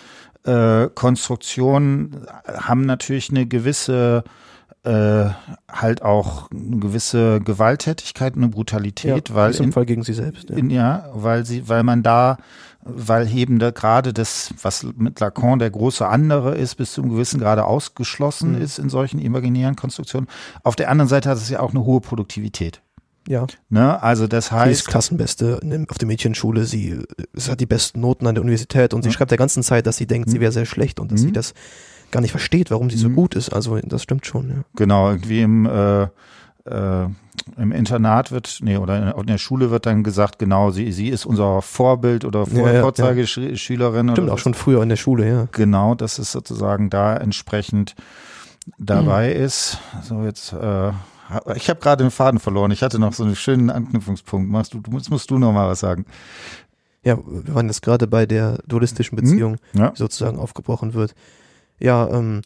[0.44, 4.24] äh, Konstruktionen haben natürlich eine gewisse
[4.82, 5.28] äh,
[5.70, 10.48] halt auch eine gewisse Gewalttätigkeit, eine Brutalität, ja, weil im Fall gegen sie selbst.
[10.48, 10.56] Ja.
[10.56, 12.38] In, ja, weil sie, weil man da,
[12.82, 17.10] weil eben da gerade das, was mit Lacan der große andere ist, bis zu einem
[17.10, 18.62] gewissen Grade ausgeschlossen mhm.
[18.62, 20.28] ist in solchen imaginären Konstruktionen.
[20.62, 22.80] Auf der anderen Seite hat es ja auch eine hohe Produktivität.
[23.30, 23.46] Ja.
[23.68, 24.02] Ne?
[24.02, 24.64] Also das heißt.
[24.66, 26.98] Sie ist Klassenbeste auf der Mädchenschule, sie,
[27.32, 29.96] sie hat die besten Noten an der Universität und sie schreibt der ganzen Zeit, dass
[29.96, 30.32] sie denkt, mhm.
[30.32, 31.26] sie wäre sehr schlecht und dass mhm.
[31.26, 31.54] sie das
[32.10, 33.14] gar nicht versteht, warum sie so mhm.
[33.14, 33.50] gut ist.
[33.50, 34.56] Also das stimmt schon, ja.
[34.74, 37.06] Genau, irgendwie im äh, äh,
[37.56, 41.24] im Internat wird, nee, oder in der Schule wird dann gesagt, genau, sie, sie ist
[41.24, 44.08] unser Vorbild oder Vor ja, ja, Vorzeigeschülerin.
[44.08, 44.14] Ja.
[44.14, 45.48] Stimmt, auch schon früher in der Schule, ja.
[45.52, 47.94] Genau, dass es sozusagen da entsprechend
[48.76, 49.44] dabei mhm.
[49.44, 49.78] ist.
[50.02, 50.90] So, jetzt, äh,
[51.54, 52.70] ich habe gerade den Faden verloren.
[52.70, 54.50] Ich hatte noch so einen schönen Anknüpfungspunkt.
[54.50, 56.06] Machst du, jetzt musst du noch mal was sagen.
[57.02, 59.22] Ja, wir waren jetzt gerade bei der dualistischen mhm.
[59.22, 59.80] Beziehung, mhm.
[59.80, 59.90] ja.
[59.90, 61.14] die sozusagen aufgebrochen wird.
[61.78, 62.42] Ja, ähm,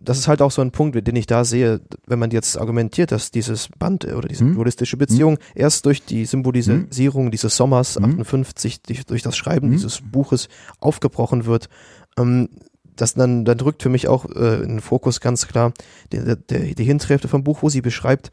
[0.00, 3.12] das ist halt auch so ein Punkt, den ich da sehe, wenn man jetzt argumentiert,
[3.12, 4.54] dass dieses Band oder diese hm?
[4.54, 5.42] dualistische Beziehung hm?
[5.54, 7.30] erst durch die Symbolisierung hm?
[7.30, 8.20] dieses Sommers hm?
[8.20, 9.72] 58, durch, das Schreiben hm?
[9.72, 10.48] dieses Buches
[10.80, 11.68] aufgebrochen wird.
[12.18, 12.48] Ähm,
[13.00, 15.72] das dann, dann drückt für mich auch äh, in den Fokus ganz klar
[16.12, 18.30] der, der, die Hinterhälfte vom Buch, wo sie beschreibt,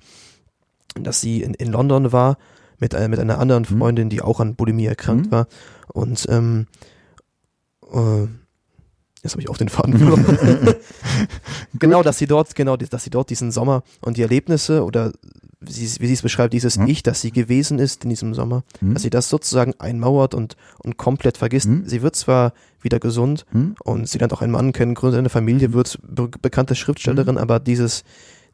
[0.95, 2.37] dass sie in, in London war
[2.79, 3.77] mit, äh, mit einer anderen hm?
[3.77, 5.47] Freundin, die auch an Bulimie erkrankt war.
[5.93, 6.67] Und ähm,
[7.93, 8.27] äh,
[9.23, 10.25] Jetzt habe ich auch den Faden verloren.
[11.73, 15.11] genau, dass sie dort, genau, dass sie dort diesen Sommer und die Erlebnisse oder
[15.61, 16.87] sie, wie sie es beschreibt, dieses mhm.
[16.87, 18.93] Ich, das sie gewesen ist in diesem Sommer, mhm.
[18.93, 21.67] dass sie das sozusagen einmauert und, und komplett vergisst.
[21.67, 21.83] Mhm.
[21.85, 23.75] Sie wird zwar wieder gesund hm?
[23.83, 27.41] und sie lernt auch einen Mann kennen, gründet eine Familie, wird be bekannte Schriftstellerin, hm?
[27.41, 28.03] aber dieses,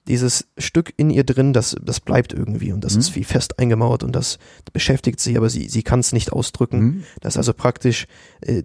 [0.07, 3.15] dieses Stück in ihr drin, das, das bleibt irgendwie und das ist hm?
[3.15, 4.39] wie fest eingemauert und das
[4.71, 7.03] beschäftigt sie, aber sie, sie kann es nicht ausdrücken.
[7.21, 8.07] Das ist also praktisch
[8.41, 8.63] äh,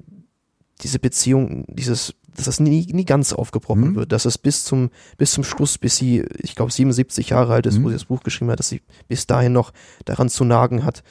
[0.82, 3.94] diese Beziehung, dieses, dass das nie, nie ganz aufgebrochen mhm.
[3.96, 7.66] wird, dass es bis zum, bis zum Schluss, bis sie, ich glaube, 77 Jahre alt
[7.66, 7.84] ist, mhm.
[7.84, 9.72] wo sie das Buch geschrieben hat, dass sie bis dahin noch
[10.04, 11.02] daran zu nagen hat.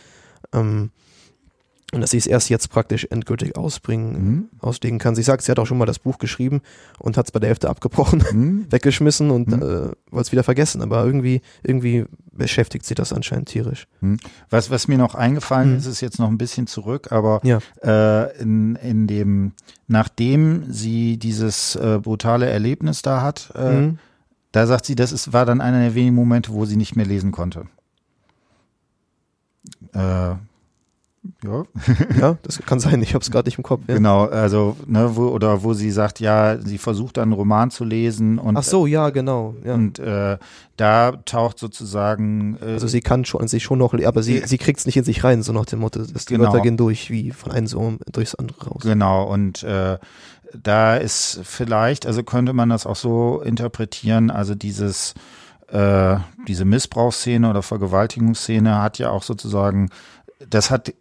[0.53, 0.91] Ähm,
[1.93, 4.49] und dass sie es erst jetzt praktisch endgültig ausbringen, mhm.
[4.59, 5.15] auslegen kann.
[5.15, 6.61] Sie sagt, sie hat auch schon mal das Buch geschrieben
[6.99, 8.65] und hat es bei der Hälfte abgebrochen, mhm.
[8.71, 9.61] weggeschmissen und mhm.
[9.61, 10.81] äh, wollte es wieder vergessen.
[10.81, 13.87] Aber irgendwie, irgendwie beschäftigt sie das anscheinend tierisch.
[14.01, 14.19] Mhm.
[14.49, 15.77] Was, was mir noch eingefallen mhm.
[15.77, 17.59] ist, ist jetzt noch ein bisschen zurück, aber ja.
[17.81, 19.53] äh, in, in dem,
[19.87, 23.99] nachdem sie dieses äh, brutale Erlebnis da hat, äh, mhm.
[24.51, 27.05] da sagt sie, das ist, war dann einer der wenigen Momente, wo sie nicht mehr
[27.05, 27.63] lesen konnte.
[29.93, 30.35] Äh,
[31.43, 31.63] ja.
[32.19, 33.01] ja, das kann sein.
[33.01, 33.83] Ich habe es gerade nicht im Kopf.
[33.87, 33.95] Ja.
[33.95, 37.83] Genau, also ne, wo oder wo sie sagt, ja, sie versucht dann einen Roman zu
[37.83, 39.55] lesen und ach so, ja, genau.
[39.63, 39.73] Ja.
[39.73, 40.37] Und äh,
[40.77, 42.57] da taucht sozusagen.
[42.61, 45.03] Äh, also sie kann schon sich schon noch, aber sie sie kriegt es nicht in
[45.03, 46.45] sich rein, so nach dem Motto, dass die genau.
[46.45, 48.81] Wörter gehen durch wie von einem so durchs andere raus.
[48.83, 49.97] Genau und äh,
[50.53, 55.13] da ist vielleicht, also könnte man das auch so interpretieren, also dieses
[55.67, 59.89] äh, diese Missbrauchsszene oder Vergewaltigungsszene hat ja auch sozusagen
[60.49, 60.93] das hat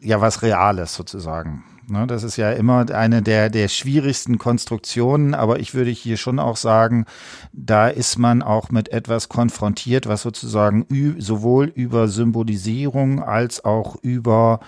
[0.00, 1.64] ja was Reales sozusagen.
[1.90, 6.38] Ne, das ist ja immer eine der, der schwierigsten Konstruktionen, aber ich würde hier schon
[6.38, 7.06] auch sagen,
[7.54, 10.86] da ist man auch mit etwas konfrontiert, was sozusagen
[11.18, 14.60] sowohl über Symbolisierung als auch über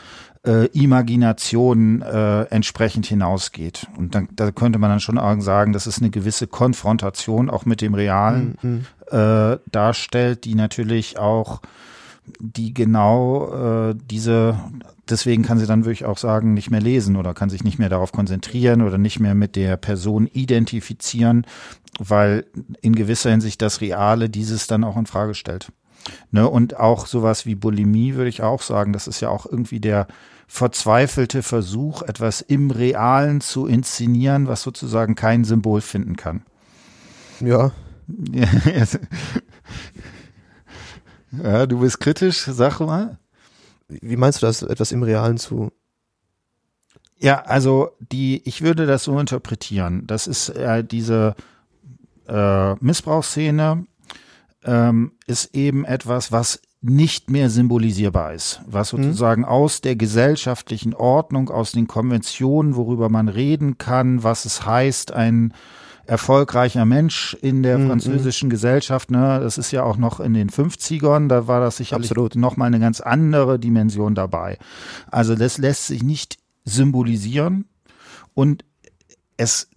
[0.47, 3.87] äh, Imagination äh, entsprechend hinausgeht.
[3.99, 7.83] Und dann, da könnte man dann schon sagen, dass es eine gewisse Konfrontation auch mit
[7.83, 8.87] dem Realen mhm.
[9.11, 11.61] äh, darstellt, die natürlich auch
[12.39, 14.59] die genau äh, diese,
[15.09, 17.89] deswegen kann sie dann wirklich auch sagen, nicht mehr lesen oder kann sich nicht mehr
[17.89, 21.47] darauf konzentrieren oder nicht mehr mit der Person identifizieren,
[21.99, 22.47] weil
[22.81, 25.73] in gewisser Hinsicht das Reale dieses dann auch in Frage stellt.
[26.31, 26.49] Ne?
[26.49, 30.07] Und auch sowas wie Bulimie würde ich auch sagen, das ist ja auch irgendwie der
[30.47, 36.43] verzweifelte Versuch, etwas im Realen zu inszenieren, was sozusagen kein Symbol finden kann.
[37.41, 37.71] Ja.
[41.33, 43.19] Ja, du bist kritisch, sag mal.
[43.89, 45.73] Wie meinst du das, etwas im Realen zu?
[47.19, 50.07] Ja, also die, ich würde das so interpretieren.
[50.07, 51.35] Das ist äh, diese
[52.29, 53.87] äh, Missbrauchsszene
[54.65, 59.05] ähm, ist eben etwas, was nicht mehr symbolisierbar ist, was mhm.
[59.05, 59.49] sozusagen mhm.
[59.49, 65.53] aus der gesellschaftlichen Ordnung, aus den Konventionen, worüber man reden kann, was es heißt, ein
[66.11, 67.87] erfolgreicher Mensch in der mhm.
[67.87, 69.13] französischen Gesellschaft.
[69.13, 69.39] Ne?
[69.41, 72.35] Das ist ja auch noch in den 50ern, da war das sicherlich Absolut.
[72.35, 74.59] noch mal eine ganz andere Dimension dabei.
[75.13, 77.67] Also das lässt sich nicht symbolisieren
[78.35, 78.65] und
[79.37, 79.69] es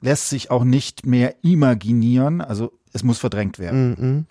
[0.00, 3.96] lässt sich auch nicht mehr imaginieren, also es muss verdrängt werden.
[3.98, 4.26] Mhm.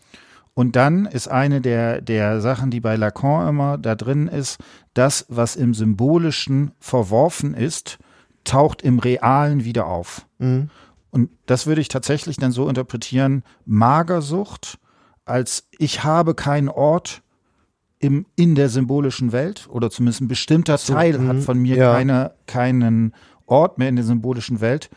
[0.53, 4.59] Und dann ist eine der, der Sachen, die bei Lacan immer da drin ist,
[4.93, 7.97] das, was im Symbolischen verworfen ist,
[8.45, 10.25] taucht im Realen wieder auf.
[10.37, 10.69] Mhm.
[11.11, 14.77] Und das würde ich tatsächlich dann so interpretieren, Magersucht
[15.25, 17.21] als ich habe keinen Ort
[17.99, 21.75] im, in der symbolischen Welt oder zumindest ein bestimmter So, Teil hat mhm, von mir
[21.75, 21.93] ja.
[21.93, 23.13] keine, keinen
[23.45, 24.89] Ort mehr in der symbolischen Welt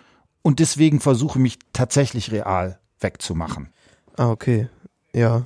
[0.42, 3.68] und deswegen versuche mich tatsächlich real wegzumachen.
[4.16, 4.68] Ah, okay.
[5.12, 5.44] Ja.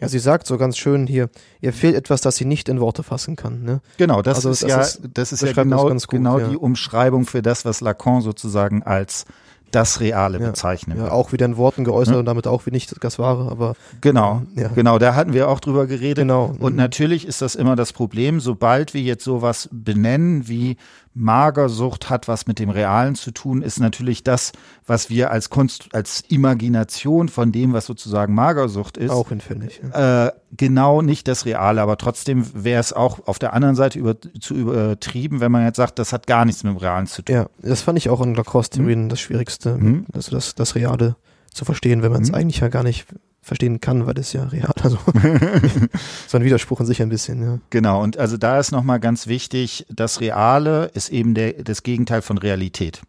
[0.00, 1.28] Ja, sie sagt so ganz schön hier,
[1.60, 3.62] ihr fehlt etwas, das sie nicht in Worte fassen kann.
[3.64, 3.80] Ne?
[3.98, 6.48] Genau, das Also ist das ja, ist- das ist ja genau, ganz gut, genau ja.
[6.48, 9.24] die Umschreibung für das, was Lacan sozusagen als
[9.70, 12.20] das Reale Ja, bezeichnen Ja, auch wieder in Worten geäußert Ja.
[12.20, 14.68] und damit auch wie nicht das Wahre, aber Genau, Ja.
[14.68, 16.16] genau, da hatten wir auch drüber geredet.
[16.22, 16.54] Genau.
[16.58, 16.76] Und Mhm.
[16.78, 20.76] natürlich ist das immer das Problem, sobald wir jetzt sowas benennen wie
[21.14, 24.52] Magersucht hat was mit dem Realen zu tun, ist natürlich das,
[24.86, 29.80] was wir als Kunst, als Imagination von dem, was sozusagen Magersucht ist, auch hinfällig.
[29.92, 30.26] Ja.
[30.28, 31.82] äh, genau nicht das Reale.
[31.82, 35.76] Aber trotzdem wäre es auch auf der anderen Seite über, zu übertrieben, wenn man jetzt
[35.76, 37.34] sagt, das hat gar nichts mit dem Realen zu tun.
[37.34, 40.06] ja, das fand ich auch in Lacrosse-Theorien das Schwierigste, Mhm.
[40.12, 41.16] also das, das Reale
[41.52, 42.34] zu verstehen, wenn man es Mhm.
[42.36, 43.06] eigentlich ja gar nicht
[43.42, 44.98] verstehen kann, weil das ja real, also
[46.28, 47.58] so ein Widerspruch in sich ein bisschen, ja.
[47.70, 52.22] Genau, und also da ist nochmal ganz wichtig, das Reale ist eben der, das Gegenteil
[52.22, 53.00] von Realität.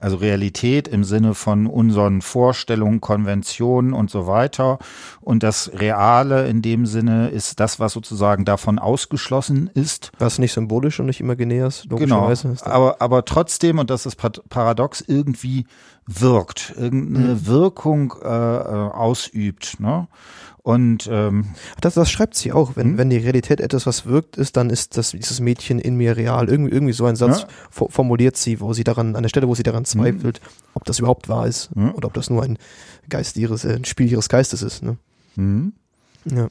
[0.00, 4.78] Also Realität im Sinne von unseren Vorstellungen, Konventionen und so weiter.
[5.20, 10.10] Und das Reale in dem Sinne ist das, was sozusagen davon ausgeschlossen ist.
[10.18, 11.96] Was nicht symbolisch und nicht imaginär ist, Genau.
[12.26, 12.48] logischerweise.
[12.48, 15.66] ist das- Aber, aber trotzdem, und das ist Par- paradox, irgendwie
[16.06, 17.46] wirkt, irgendeine Mhm.
[17.46, 19.78] Wirkung äh, äh, ausübt.
[19.78, 20.08] Ne?
[20.64, 21.46] Und ähm,
[21.80, 22.76] Das, das schreibt sie auch.
[22.76, 22.98] Wenn, Hm?
[22.98, 26.48] wenn die Realität etwas, was wirkt, ist, dann ist das, dieses Mädchen in mir real.
[26.48, 27.48] Irgendwie, irgendwie so ein Satz Ja.
[27.70, 30.40] fo- formuliert sie, wo sie daran, an der Stelle, wo sie daran zweifelt,
[30.74, 31.70] ob das überhaupt wahr ist.
[31.74, 31.92] Hm?
[31.94, 32.58] Oder ob das nur ein
[33.08, 34.82] Geist ihres, äh, ein Spiel ihres Geistes ist.
[34.84, 34.96] Ne?
[35.34, 35.72] hm?
[36.26, 36.48] Ja.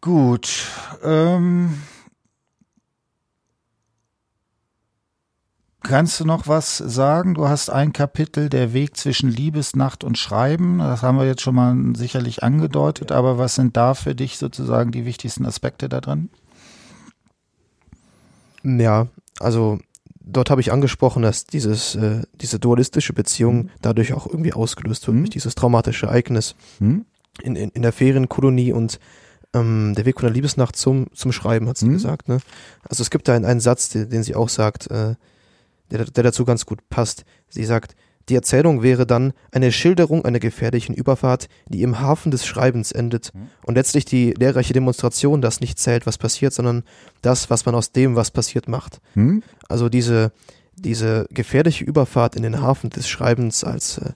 [0.00, 0.48] Gut.
[1.04, 1.74] Ähm,
[5.88, 7.34] kannst du noch was sagen?
[7.34, 10.78] Du hast ein Kapitel, der Weg zwischen Liebesnacht und Schreiben.
[10.78, 14.90] Das haben wir jetzt schon mal sicherlich angedeutet, aber was sind da für dich sozusagen
[14.92, 16.28] die wichtigsten Aspekte da drin?
[18.64, 19.06] ja,
[19.38, 19.78] also
[20.20, 23.70] dort habe ich angesprochen, dass dieses, äh, diese dualistische Beziehung Mhm.
[23.80, 25.20] dadurch auch irgendwie ausgelöst wird, Mhm.
[25.20, 27.04] durch dieses traumatische Ereignis Hm?
[27.42, 28.98] in, in, in der Ferienkolonie und
[29.54, 31.92] ähm, der Weg von der Liebesnacht zum, zum Schreiben, hat sie Mhm.
[31.92, 32.28] gesagt.
[32.28, 32.38] Ne?
[32.88, 35.14] Also es gibt da einen, einen Satz, den, den sie auch sagt, äh,
[35.90, 37.24] der, der dazu ganz gut passt.
[37.48, 37.94] Sie sagt,
[38.28, 43.32] die Erzählung wäre dann eine Schilderung einer gefährlichen Überfahrt, die im Hafen des Schreibens endet
[43.32, 43.48] Mhm.
[43.64, 46.82] und letztlich die lehrreiche Demonstration, dass nicht zählt, was passiert, sondern
[47.22, 49.00] das, was man aus dem, was passiert, macht.
[49.14, 49.44] Hm?
[49.68, 50.32] Also diese,
[50.74, 54.10] diese gefährliche Überfahrt in den Hafen des Schreibens als, äh,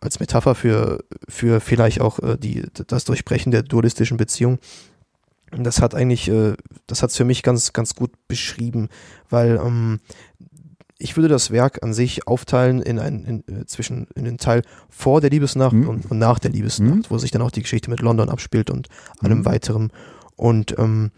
[0.00, 4.58] als Metapher für, für vielleicht auch äh, die, das Durchbrechen der dualistischen Beziehung.
[5.56, 6.54] Das hat eigentlich, äh,
[6.86, 8.88] das hat es für mich ganz, ganz gut beschrieben,
[9.30, 10.00] weil ähm,
[10.98, 14.62] ich würde das Werk an sich aufteilen in einen, in, äh, zwischen, in den Teil
[14.88, 15.88] vor der Liebesnacht Mhm.
[15.88, 17.04] und, und nach der Liebesnacht, Mhm.
[17.08, 18.88] wo sich dann auch die Geschichte mit London abspielt und
[19.20, 19.44] allem Mhm.
[19.44, 19.90] weiterem.
[20.36, 21.10] Und ähm,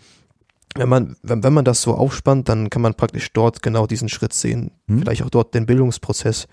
[0.74, 4.08] wenn man, wenn, wenn man das so aufspannt, dann kann man praktisch dort genau diesen
[4.08, 5.00] Schritt sehen, Mhm.
[5.00, 6.46] vielleicht auch dort den Bildungsprozess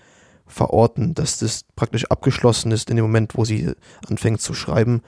[0.46, 3.72] verorten, dass das praktisch abgeschlossen ist in dem Moment, wo sie
[4.08, 5.00] anfängt zu schreiben.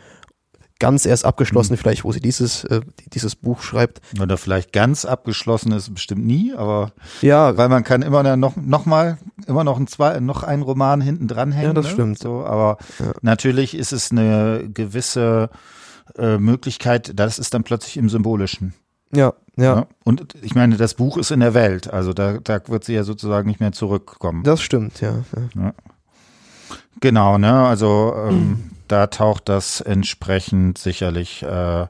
[0.78, 1.76] Ganz erst abgeschlossen, Mhm.
[1.78, 2.80] vielleicht, wo sie dieses, äh,
[3.14, 4.00] dieses Buch schreibt.
[4.20, 8.84] Oder vielleicht ganz abgeschlossen ist bestimmt nie, aber Ja, weil man kann immer noch, noch
[8.84, 11.68] mal, immer noch ein zwei, noch einen Roman hinten dranhängen.
[11.70, 11.92] Ja, das ne?
[11.92, 12.18] stimmt.
[12.18, 13.12] So, aber Ja.
[13.22, 15.48] natürlich ist es eine gewisse
[16.18, 18.74] äh, Möglichkeit, das ist dann plötzlich im Symbolischen.
[19.12, 19.86] ja, ja, ne?
[20.04, 23.02] Und ich meine, das Buch ist in der Welt, also da, da wird sie ja
[23.02, 24.42] sozusagen nicht mehr zurückkommen.
[24.44, 25.24] das stimmt, ja.
[25.56, 25.72] ja.
[27.00, 27.66] Genau, ne?
[27.66, 31.86] Also ähm, da taucht das entsprechend sicherlich äh,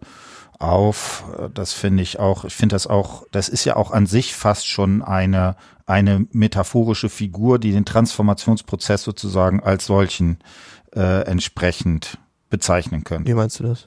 [0.58, 1.24] auf.
[1.54, 4.66] Das finde ich auch, ich finde das auch, das ist ja auch an sich fast
[4.66, 10.38] schon eine, eine metaphorische Figur, die den Transformationsprozess sozusagen als solchen
[10.94, 12.18] äh, entsprechend
[12.50, 13.30] bezeichnen könnte.
[13.30, 13.86] Wie meinst du das?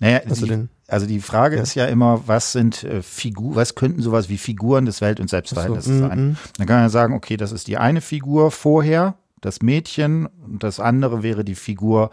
[0.00, 1.62] Naja, Also die, also die Frage Ja.
[1.62, 5.28] ist ja immer, was sind äh, Figur, was könnten sowas wie Figuren des Welt- und
[5.28, 6.30] so, Selbstverhältnisses mm, sein?
[6.30, 6.36] mm.
[6.56, 10.62] Dann kann man ja sagen, okay, das ist die eine Figur vorher, das Mädchen, und
[10.62, 12.10] das andere wäre die Figur,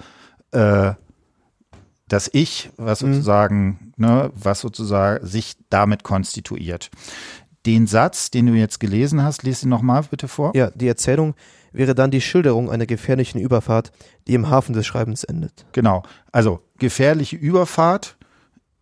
[0.51, 0.93] äh,
[2.07, 3.13] das Ich, was Mhm.
[3.15, 6.89] sozusagen, ne, was sozusagen sich damit konstituiert.
[7.65, 10.55] Den Satz, den du jetzt gelesen hast, lies ihn nochmal bitte vor.
[10.55, 11.35] Ja, die Erzählung
[11.73, 13.91] wäre dann die Schilderung einer gefährlichen Überfahrt,
[14.25, 15.65] die im Hafen des Schreibens endet.
[15.73, 16.03] Genau.
[16.31, 18.15] Also gefährliche Überfahrt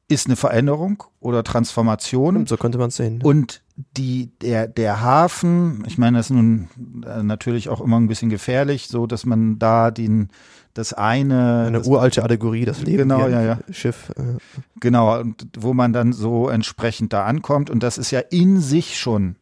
[0.07, 2.37] ist eine Veränderung oder Transformation.
[2.37, 3.23] Und so könnte man es sehen.
[3.23, 6.69] Und die, der, der Hafen, ich meine, das ist nun
[7.05, 10.29] äh, natürlich auch immer ein bisschen gefährlich, so dass man da den,
[10.73, 13.59] das eine, Eine das, uralte Allegorie, das Leben Genau, ja, ja.
[13.71, 14.11] Schiff.
[14.17, 14.37] Äh,
[14.79, 17.69] genau, und wo man dann so entsprechend da ankommt.
[17.69, 19.35] Und das ist ja in sich schon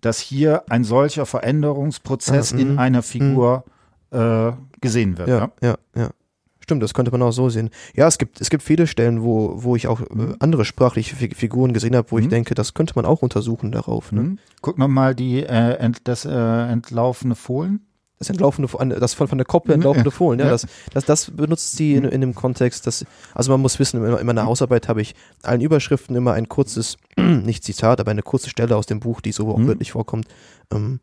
[0.00, 2.78] dass hier ein solcher Veränderungsprozess Ah, in mhm.
[2.78, 3.64] einer Figur
[4.10, 5.28] äh, gesehen wird.
[5.28, 6.10] Ja, ja, ja.
[6.70, 7.70] Stimmt, das könnte man auch so sehen.
[7.96, 10.04] Ja, es gibt, es gibt viele Stellen, wo, wo ich auch äh,
[10.38, 12.30] andere sprachliche Fi- Figuren gesehen habe, wo ich Mhm.
[12.30, 14.12] denke, das könnte man auch untersuchen darauf.
[14.12, 14.20] Ne?
[14.22, 14.38] Mhm.
[14.62, 17.80] Guck nochmal die äh, ent, das äh, entlaufene Fohlen.
[18.20, 18.68] Das entlaufende,
[19.00, 20.50] das von, von der Koppel Mhm, entlaufende Fohlen, ja, ja.
[20.52, 23.04] Das, das, das benutzt sie in, in dem Kontext, dass,
[23.34, 26.98] also man muss wissen, in, in meiner Hausarbeit habe ich allen Überschriften immer ein kurzes,
[27.18, 29.66] nicht Zitat, aber eine kurze Stelle aus dem Buch, die so auch Mhm.
[29.66, 30.26] wörtlich vorkommt,
[30.72, 31.00] ähm,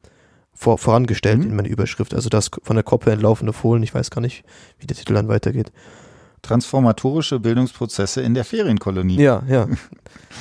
[0.57, 1.49] vor, vorangestellt Mhm.
[1.51, 2.13] in meine Überschrift.
[2.15, 4.43] Also das von der Koppel entlaufende Fohlen, ich weiß gar nicht,
[4.79, 5.71] wie der Titel dann weitergeht.
[6.41, 9.19] Transformatorische Bildungsprozesse in der Ferienkolonie.
[9.21, 9.67] Ja, ja,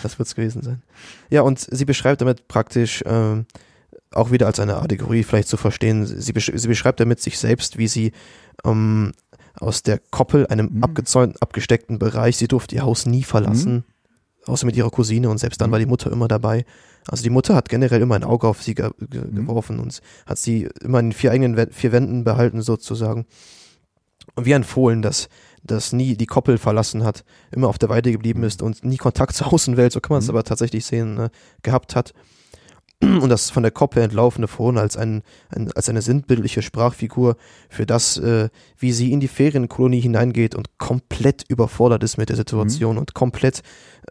[0.02, 0.82] das wird's gewesen sein.
[1.30, 3.46] Ja, und sie beschreibt damit praktisch ähm,
[4.12, 6.06] auch wieder als eine Allegorie vielleicht zu verstehen.
[6.06, 8.12] Sie, besch sie beschreibt damit sich selbst, wie sie
[8.64, 9.12] ähm,
[9.58, 10.84] aus der Koppel, einem Mhm.
[10.84, 13.84] abgezäunten, abgesteckten Bereich, sie durfte ihr Haus nie verlassen,
[14.46, 15.72] außer mit ihrer Cousine und selbst dann Mhm.
[15.72, 16.64] war die Mutter immer dabei.
[17.08, 19.34] Also die Mutter hat generell immer ein Auge auf sie ge ge Mhm.
[19.46, 23.26] geworfen und hat sie immer in vier eigenen Wä- vier Wänden behalten sozusagen.
[24.34, 25.28] Und wie ein Fohlen, das,
[25.62, 29.34] das nie die Koppel verlassen hat, immer auf der Weide geblieben ist und nie Kontakt
[29.36, 30.30] zur Außenwelt, so kann man es Mhm.
[30.30, 31.30] aber tatsächlich sehen, ne,
[31.62, 32.12] gehabt hat.
[33.02, 35.22] Und das von der Koppel entlaufene Fohlen als, ein,
[35.54, 37.36] ein, als eine sinnbildliche Sprachfigur
[37.68, 42.36] für das, äh, wie sie in die Ferienkolonie hineingeht und komplett überfordert ist mit der
[42.36, 43.62] Situation und komplett,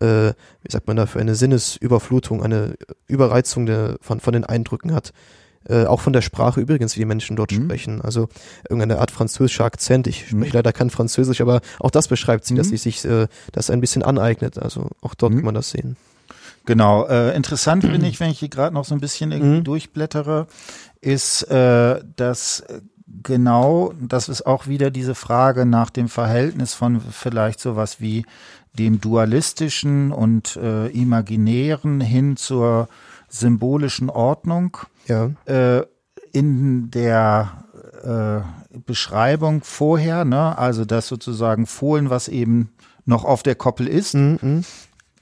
[0.01, 2.75] äh, wie sagt man da, für eine Sinnesüberflutung, eine
[3.07, 5.13] Überreizung der, von, von den Eindrücken hat.
[5.67, 7.63] Äh, auch von der Sprache übrigens, wie die Menschen dort Mhm.
[7.65, 8.01] sprechen.
[8.01, 8.27] Also
[8.69, 10.05] irgendeine Art französischer Akzent.
[10.05, 10.37] Ich Mhm.
[10.41, 12.71] spreche leider kein Französisch, aber auch das beschreibt sie, dass Mhm.
[12.71, 14.59] sie sich äh, das ein bisschen aneignet.
[14.59, 15.37] Also auch dort Mhm.
[15.37, 15.97] kann man das sehen.
[16.65, 17.05] Genau.
[17.07, 19.63] Äh, interessant finde ich, wenn ich hier gerade noch so ein bisschen irgendwie Mhm.
[19.63, 20.47] durchblättere,
[21.01, 22.81] ist, äh, dass äh,
[23.23, 28.25] genau, das ist auch wieder diese Frage nach dem Verhältnis von vielleicht sowas wie
[28.77, 32.87] dem dualistischen und äh, imaginären hin zur
[33.29, 34.77] symbolischen Ordnung.
[35.07, 35.31] Ja.
[35.45, 35.83] äh,
[36.31, 37.63] in der
[38.03, 42.71] äh, Beschreibung vorher, ne, also das sozusagen Fohlen, was eben
[43.05, 44.63] noch auf der Koppel ist, Mhm, mhm.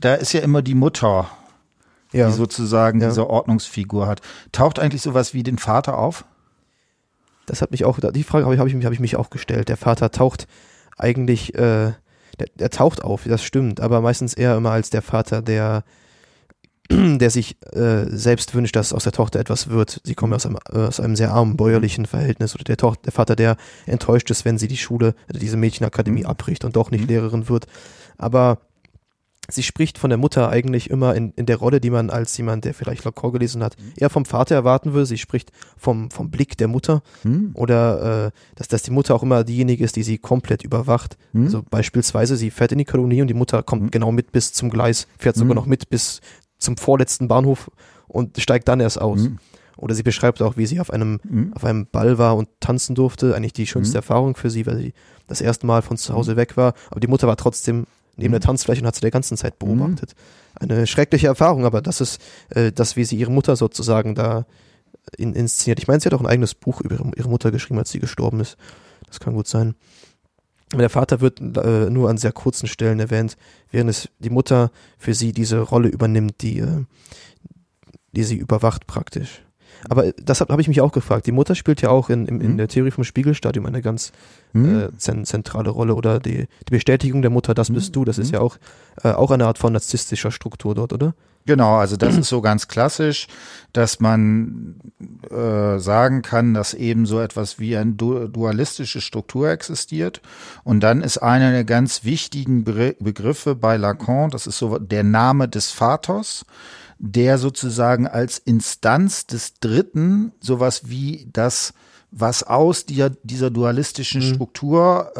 [0.03, 1.29] Da ist ja immer die Mutter,
[2.11, 2.27] Ja.
[2.27, 3.07] die sozusagen Ja.
[3.09, 4.21] diese Ordnungsfigur hat.
[4.51, 6.25] Taucht eigentlich sowas wie den Vater auf?
[7.45, 9.67] Das hat mich auch, die Frage habe ich, habe ich, mich auch gestellt.
[9.69, 10.47] Der Vater taucht
[10.97, 11.91] eigentlich, äh,
[12.39, 15.83] der, der taucht auf, das stimmt, aber meistens eher immer als der Vater, der,
[16.89, 20.01] der sich äh, selbst wünscht, dass aus der Tochter etwas wird.
[20.03, 23.11] Sie kommen aus einem, äh, aus einem sehr armen bäuerlichen Verhältnis oder der, Toch der
[23.11, 26.27] Vater, der enttäuscht ist, wenn sie die Schule, also diese Mädchenakademie Mhm.
[26.27, 27.07] abbricht und doch nicht Mhm.
[27.07, 27.67] Lehrerin wird.
[28.17, 28.59] Aber
[29.49, 32.65] sie spricht von der Mutter eigentlich immer in, in der Rolle, die man als jemand,
[32.65, 35.05] der vielleicht Lacan gelesen hat, eher vom Vater erwarten würde.
[35.05, 37.51] Sie spricht vom, vom Blick der Mutter Hm?
[37.53, 41.17] oder äh, dass, dass die Mutter auch immer diejenige ist, die sie komplett überwacht.
[41.33, 41.43] Hm?
[41.45, 43.91] Also beispielsweise, sie fährt in die Kolonie und die Mutter kommt Mhm.
[43.91, 45.59] genau mit bis zum Gleis, fährt sogar Mhm.
[45.59, 46.21] noch mit bis
[46.57, 47.69] zum vorletzten Bahnhof
[48.07, 49.21] und steigt dann erst aus.
[49.25, 49.39] Hm?
[49.75, 51.51] Oder sie beschreibt auch, wie sie auf einem, Hm?
[51.53, 53.35] auf einem Ball war und tanzen durfte.
[53.35, 53.99] Eigentlich die schönste Mhm.
[53.99, 54.93] Erfahrung für sie, weil sie
[55.27, 56.73] das erste Mal von zu Hause weg war.
[56.91, 58.33] Aber die Mutter war trotzdem neben Mhm.
[58.33, 60.13] der Tanzfläche und hat sie der ganzen Zeit beobachtet.
[60.55, 64.45] Eine schreckliche Erfahrung, aber das ist äh, das, wie sie ihre Mutter sozusagen da
[65.17, 65.79] in, inszeniert.
[65.79, 67.99] Ich meine, sie hat auch ein eigenes Buch über ihre, ihre Mutter geschrieben, als sie
[67.99, 68.57] gestorben ist.
[69.07, 69.75] Das kann gut sein.
[70.73, 73.37] Der Vater wird äh, nur an sehr kurzen Stellen erwähnt,
[73.69, 76.85] während es die Mutter für sie diese Rolle übernimmt, die, äh,
[78.13, 79.43] die sie überwacht praktisch.
[79.89, 81.27] Aber das habe hab ich mich auch gefragt.
[81.27, 82.57] Die Mutter spielt ja auch in, in, in Mhm.
[82.57, 84.11] der Theorie vom Spiegelstadium eine ganz
[84.53, 84.79] Hm?
[84.83, 87.73] äh, zen zentrale Rolle oder die, die Bestätigung der Mutter, das Mhm.
[87.75, 88.33] bist du, das ist Mhm.
[88.35, 88.57] ja auch,
[89.03, 91.15] äh, auch eine Art von narzisstischer Struktur dort, oder?
[91.45, 93.27] Genau, also das ist so ganz klassisch,
[93.73, 94.75] dass man
[95.29, 100.21] äh, sagen kann, dass eben so etwas wie eine du dualistische Struktur existiert.
[100.63, 105.03] Und dann ist einer der ganz wichtigen Be Begriffe bei Lacan, das ist so der
[105.03, 106.45] Name des Vaters,
[107.05, 111.73] der sozusagen als Instanz des Dritten sowas wie das
[112.15, 114.35] was aus dieser, dieser dualistischen Mhm.
[114.35, 115.11] Struktur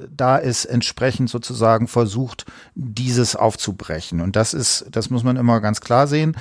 [0.00, 4.22] äh, da ist, entsprechend sozusagen versucht, dieses aufzubrechen.
[4.22, 6.34] Und das ist, das muss man immer ganz klar sehen.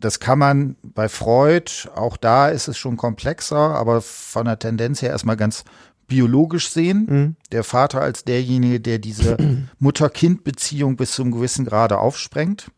[0.00, 5.02] Das kann man bei Freud, auch da ist es schon komplexer, aber von der Tendenz
[5.02, 5.64] her erstmal ganz
[6.06, 7.06] biologisch sehen.
[7.08, 7.36] Mhm.
[7.50, 9.36] Der Vater als derjenige, der diese
[9.80, 12.70] Mutter-Kind-Beziehung bis zum gewissen Grade aufsprengt.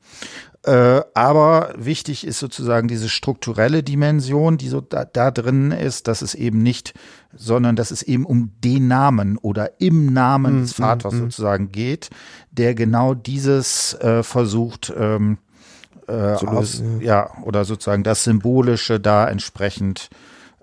[0.65, 6.23] Äh, aber wichtig ist sozusagen diese strukturelle Dimension, die so da, da drin ist, dass
[6.23, 6.95] es eben nicht,
[7.35, 11.21] sondern dass es eben um den Namen oder im Namen Mm, des Vaters mm, mm.
[11.21, 12.11] sozusagen geht,
[12.53, 15.39] der genau dieses äh, versucht, ähm,
[16.07, 17.31] äh, aus, lösen, ja.
[17.43, 20.11] oder sozusagen das Symbolische da entsprechend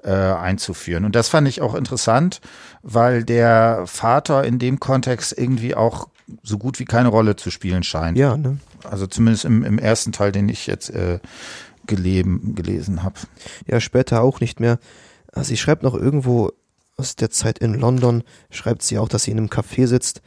[0.04, 1.04] äh, einzuführen.
[1.04, 2.40] Und das fand ich auch interessant,
[2.84, 6.08] weil der Vater in dem Kontext irgendwie auch
[6.44, 8.18] so gut wie keine Rolle zu spielen scheint.
[8.18, 8.58] Ja, ne?
[8.84, 11.20] Also zumindest im, im ersten Teil, den ich jetzt äh,
[11.86, 13.16] gelesen habe.
[13.68, 14.80] Ja, später auch nicht mehr.
[15.36, 16.52] Sie schreibt noch irgendwo
[16.98, 20.22] aus der Zeit in London, schreibt sie auch, dass sie in einem Café sitzt.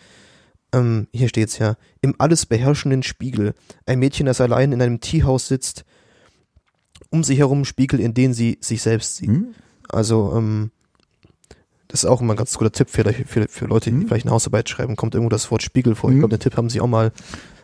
[0.72, 3.54] Ähm, hier steht's ja, im alles beherrschenden Spiegel.
[3.84, 5.84] Ein Mädchen, das allein in einem Teehaus sitzt,
[7.10, 9.28] um sich herum Spiegel, in denen sie sich selbst sieht.
[9.28, 9.54] Hm?
[9.88, 10.70] Also, ähm,
[11.92, 14.08] das ist auch immer ein ganz guter Tipp für, für, für Leute, die hm?
[14.08, 16.10] vielleicht eine Hausarbeit schreiben, kommt irgendwo das Wort Spiegel vor.
[16.10, 16.20] Ich hm?
[16.20, 17.12] glaube, den Tipp haben sie auch mal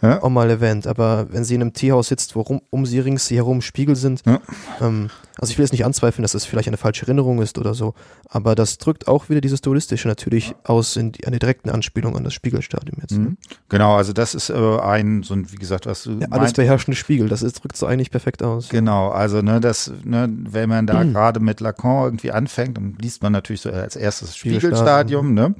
[0.02, 0.22] ja.
[0.22, 0.86] auch mal erwähnt.
[0.86, 3.96] Aber wenn sie in einem Teehaus sitzt, wo rum, um sie rings sie herum Spiegel
[3.96, 4.40] sind, ja.
[4.80, 7.74] ähm, also ich will jetzt nicht anzweifeln, dass es vielleicht eine falsche Erinnerung ist oder
[7.74, 7.94] so,
[8.28, 12.24] aber das drückt auch wieder dieses Dualistische natürlich aus in die, eine direkten Anspielung an
[12.24, 13.12] das Spiegelstadium jetzt.
[13.12, 13.18] Ne?
[13.18, 13.36] Mhm.
[13.68, 16.18] Genau, also das ist äh, ein, so ein, wie gesagt, was du.
[16.18, 18.68] Ja, alles beherrschende Spiegel, das ist, drückt so eigentlich perfekt aus.
[18.68, 21.12] Genau, also ne, das, ne, wenn man da mhm.
[21.12, 25.54] gerade mit Lacan irgendwie anfängt, dann liest man natürlich so als erstes Spiegelstadium, ne?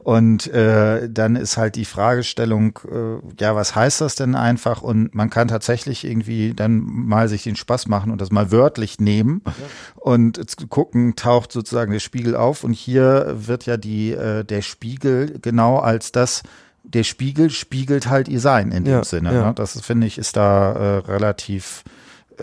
[0.00, 4.82] Und äh, dann ist halt die Fragestellung, äh, ja, was heißt das denn einfach?
[4.82, 8.98] Und man kann tatsächlich irgendwie dann mal sich den Spaß machen und das mal wörtlich
[8.98, 9.52] nehmen nehmen ja.
[9.96, 12.64] und gucken, taucht sozusagen der Spiegel auf.
[12.64, 16.42] Und hier wird ja die, äh, der Spiegel genau als das,
[16.82, 19.32] der Spiegel spiegelt halt ihr Sein in dem ja, Sinne.
[19.32, 19.46] Ja.
[19.48, 19.54] Ne?
[19.54, 21.84] Das finde ich ist da äh, relativ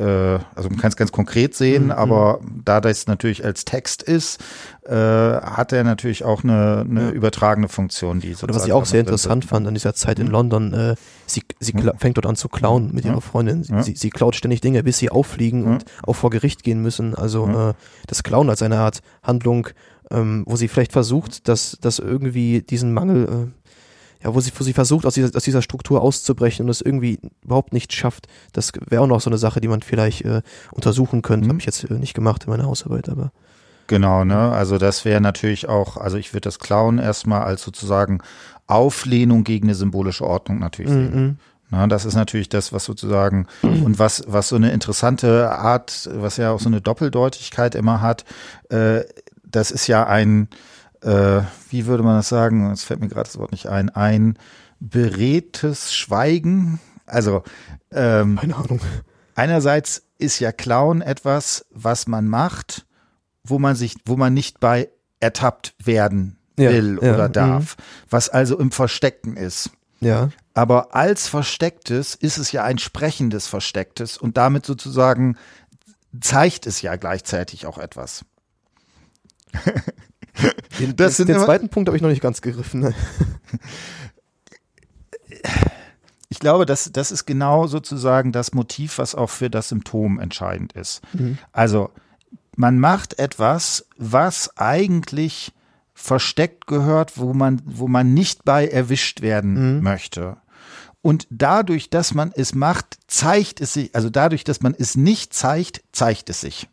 [0.04, 1.92] also man kann es ganz konkret sehen, mhm.
[1.92, 4.42] aber da das natürlich als Text ist,
[4.86, 7.10] äh, hat er natürlich auch eine, eine ja.
[7.12, 8.20] übertragene Funktion.
[8.20, 9.50] Die Oder was ich auch sehr interessant wird.
[9.50, 10.32] fand an dieser Zeit in mhm.
[10.32, 10.96] London, äh,
[11.26, 11.92] sie, sie mhm.
[11.98, 13.64] fängt dort an zu klauen mit ihrer Freundin.
[13.64, 13.84] Sie, ja.
[13.84, 15.72] sie, klaut ständig Dinge, bis sie auffliegen ja.
[15.72, 17.16] und auch vor Gericht gehen müssen.
[17.16, 17.74] Also äh,
[18.08, 19.70] das Klauen als eine Art Handlung,
[20.12, 23.67] ähm, wo sie vielleicht versucht, dass, dass irgendwie diesen Mangel äh,
[24.24, 27.20] ja, wo sie, wo sie versucht, aus dieser, aus dieser Struktur auszubrechen und es irgendwie
[27.44, 28.28] überhaupt nicht schafft.
[28.54, 30.42] Das wäre auch noch so eine Sache, die man vielleicht äh,
[30.72, 31.46] untersuchen könnte.
[31.46, 31.50] Mhm.
[31.52, 33.32] Habe ich jetzt äh, nicht gemacht in meiner Hausarbeit, aber.
[33.88, 34.52] Genau, ne?
[34.52, 38.20] Also das wäre natürlich auch, also ich würde das Klauen erstmal als sozusagen
[38.68, 41.16] Auflehnung gegen eine symbolische Ordnung natürlich sehen.
[41.16, 41.38] Mhm.
[41.70, 46.38] Na, das ist natürlich das, was sozusagen und was, was so eine interessante Art, was
[46.38, 48.26] ja auch so eine Doppeldeutigkeit immer hat,
[48.70, 49.02] äh,
[49.50, 50.50] das ist ja ein,
[51.08, 52.70] äh, wie würde man das sagen?
[52.72, 53.90] Es fällt mir gerade das Wort nicht ein.
[53.90, 54.38] Ein
[54.80, 56.80] beredtes Schweigen.
[57.06, 57.44] Also,
[57.92, 58.82] ähm, keine Ahnung.
[59.34, 62.86] Einerseits ist ja Clown etwas, was man macht,
[63.44, 64.90] wo man sich, wo man nicht bei
[65.20, 67.84] ertappt werden will ja, oder ja, darf, mh.
[68.10, 69.72] was also im Versteckten ist.
[70.00, 70.30] Ja.
[70.54, 75.38] Aber als Verstecktes ist es ja ein sprechendes Verstecktes und damit sozusagen
[76.20, 78.26] zeigt es ja gleichzeitig auch etwas.
[80.80, 82.82] Den, das den, den zweiten Punkt habe ich noch nicht ganz gegriffen.
[82.82, 82.94] Ne?
[86.30, 90.74] Ich glaube, das, das ist genau sozusagen das Motiv, was auch für das Symptom entscheidend
[90.74, 91.02] ist.
[91.14, 91.38] Mhm.
[91.54, 91.90] Also
[92.56, 95.54] man macht etwas, was eigentlich
[95.94, 99.84] versteckt gehört, wo man, wo man nicht bei erwischt werden mhm.
[99.84, 100.38] möchte.
[101.02, 105.34] Und dadurch, dass man es macht, zeigt es sich, also dadurch, dass man es nicht
[105.34, 106.68] zeigt, zeigt es sich.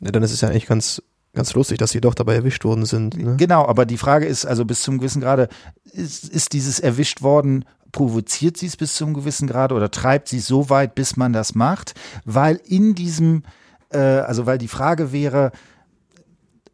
[0.00, 1.02] Ja, dann ist es ja eigentlich ganz
[1.34, 3.16] Ganz lustig, dass sie doch dabei erwischt worden sind.
[3.16, 3.36] Ne?
[3.36, 5.48] Genau, aber die Frage ist, also bis zum gewissen Grade,
[5.92, 10.40] ist, ist dieses erwischt worden, provoziert sie es bis zum gewissen Grade oder treibt sie
[10.40, 11.94] so weit, bis man das macht?
[12.24, 13.44] Weil in diesem,
[13.90, 15.52] äh, also weil die Frage wäre,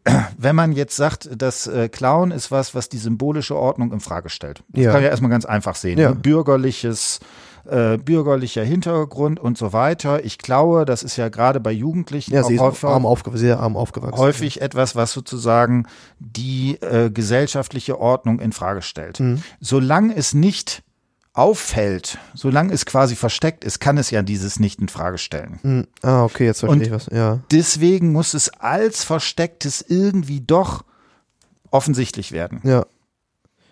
[0.37, 4.29] wenn man jetzt sagt, das äh, Clown ist was, was die symbolische Ordnung in Frage
[4.29, 4.63] stellt.
[4.71, 4.93] Das ja.
[4.93, 5.99] kann ja erstmal ganz einfach sehen.
[5.99, 6.11] Ja.
[6.11, 6.17] Ne?
[6.17, 7.21] Bürgerliches,
[7.69, 10.25] äh, bürgerlicher Hintergrund und so weiter.
[10.25, 14.19] Ich glaube, das ist ja gerade bei Jugendlichen ja, ist häufig, arm sehr arm aufgewachsen.
[14.19, 15.87] häufig etwas, was sozusagen
[16.19, 19.21] die äh, gesellschaftliche Ordnung in Frage stellt.
[19.21, 19.43] Mhm.
[19.61, 20.83] Solange es nicht
[21.35, 25.61] auffällt, solange es quasi versteckt ist, kann es ja dieses nicht in Frage stellen.
[25.63, 25.87] Mhm.
[26.03, 27.07] Ah, okay, jetzt verstehe und ich was.
[27.13, 27.41] Ja.
[27.53, 30.85] Deswegen muss es als verstecktes irgendwie doch
[31.71, 32.61] offensichtlich werden.
[32.65, 32.87] Ja.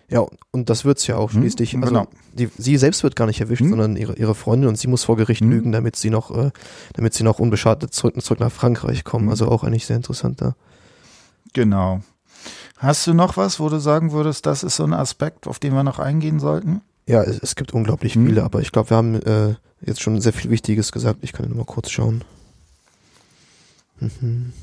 [0.09, 1.73] Ja, und das wird's ja auch hm, schließlich.
[1.73, 2.07] Hm, also genau.
[2.33, 3.69] die, sie selbst wird gar nicht erwischt, hm.
[3.69, 5.49] sondern ihre, ihre Freundin und sie muss vor Gericht hm.
[5.49, 6.51] lügen, damit sie noch, äh,
[6.93, 9.25] damit sie noch unbeschadet zurück, zurück nach Frankreich kommen.
[9.25, 9.29] Hm.
[9.31, 10.55] Also auch eigentlich sehr interessant da.
[11.53, 12.01] Genau.
[12.77, 15.73] Hast du noch was, wo du sagen würdest, das ist so ein Aspekt, auf den
[15.73, 16.81] wir noch eingehen sollten?
[17.07, 18.27] Ja, es, es gibt unglaublich hm.
[18.27, 21.19] viele, aber ich glaube, wir haben äh, jetzt schon sehr viel Wichtiges gesagt.
[21.21, 22.23] Ich kann nur mal kurz schauen.
[23.99, 24.53] Mhm.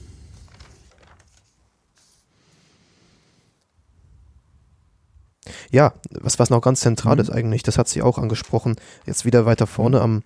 [5.71, 7.21] Ja, was, was noch ganz zentral mhm.
[7.21, 8.77] ist eigentlich, das hat sie auch angesprochen,
[9.07, 10.23] jetzt wieder weiter vorne am,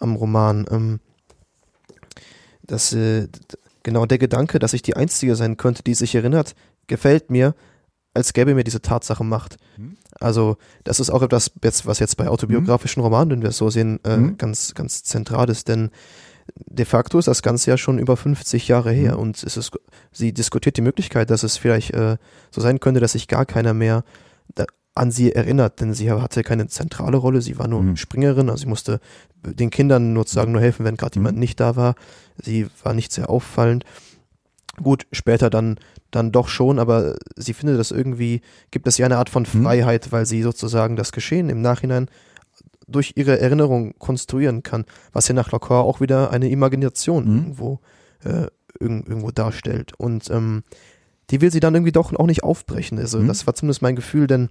[0.00, 1.00] am Roman, ähm,
[2.62, 3.28] dass äh,
[3.82, 6.54] genau der Gedanke, dass ich die Einzige sein könnte, die sich erinnert,
[6.88, 7.54] gefällt mir,
[8.14, 9.56] als gäbe mir diese Tatsache Macht.
[9.76, 9.96] Mhm.
[10.18, 13.04] Also das ist auch etwas, jetzt, was jetzt bei autobiografischen mhm.
[13.04, 14.38] Romanen, wenn wir es so sehen, äh, mhm.
[14.38, 15.90] ganz, ganz zentral ist, denn
[16.54, 19.20] de facto ist das Ganze ja schon über 50 Jahre her mhm.
[19.20, 19.72] und es ist,
[20.12, 22.16] sie diskutiert die Möglichkeit, dass es vielleicht äh,
[22.50, 24.04] so sein könnte, dass sich gar keiner mehr
[24.96, 27.96] an sie erinnert, denn sie hatte keine zentrale Rolle, sie war nur mhm.
[27.96, 28.98] Springerin, also sie musste
[29.44, 31.26] den Kindern nur sozusagen nur helfen, wenn gerade mhm.
[31.26, 31.94] jemand nicht da war.
[32.42, 33.84] Sie war nicht sehr auffallend.
[34.82, 35.78] Gut, später dann,
[36.10, 38.40] dann doch schon, aber sie findet das irgendwie,
[38.70, 39.62] gibt es ja eine Art von mhm.
[39.62, 42.08] Freiheit, weil sie sozusagen das Geschehen im Nachhinein
[42.88, 47.36] durch ihre Erinnerung konstruieren kann, was ja nach Lacan auch wieder eine Imagination mhm.
[47.36, 47.80] irgendwo,
[48.24, 48.46] äh,
[48.80, 49.92] irgendwo darstellt.
[49.98, 50.62] Und ähm,
[51.30, 52.98] die will sie dann irgendwie doch auch nicht aufbrechen.
[52.98, 53.28] Also mhm.
[53.28, 54.48] das war zumindest mein Gefühl, denn,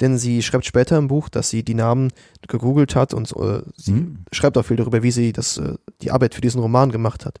[0.00, 2.12] denn sie schreibt später im Buch, dass sie die Namen
[2.48, 4.24] gegoogelt hat und äh, sie mhm.
[4.32, 7.40] schreibt auch viel darüber, wie sie das, äh, die Arbeit für diesen Roman gemacht hat.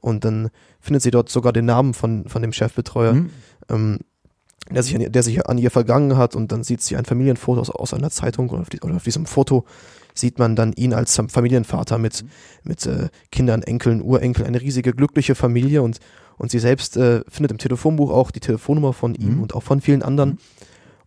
[0.00, 0.50] Und dann
[0.80, 3.30] findet sie dort sogar den Namen von, von dem Chefbetreuer, mhm.
[3.68, 3.98] ähm,
[4.70, 7.60] der, sich an, der sich an ihr vergangen hat und dann sieht sie ein Familienfoto
[7.60, 9.64] aus, aus einer Zeitung oder auf, die, oder auf diesem Foto
[10.14, 12.28] sieht man dann ihn als Familienvater mit, mhm.
[12.64, 16.00] mit äh, Kindern, Enkeln, Urenkeln, eine riesige glückliche Familie und
[16.38, 19.42] und sie selbst äh, findet im Telefonbuch auch die Telefonnummer von ihm mhm.
[19.42, 20.38] und auch von vielen anderen mhm.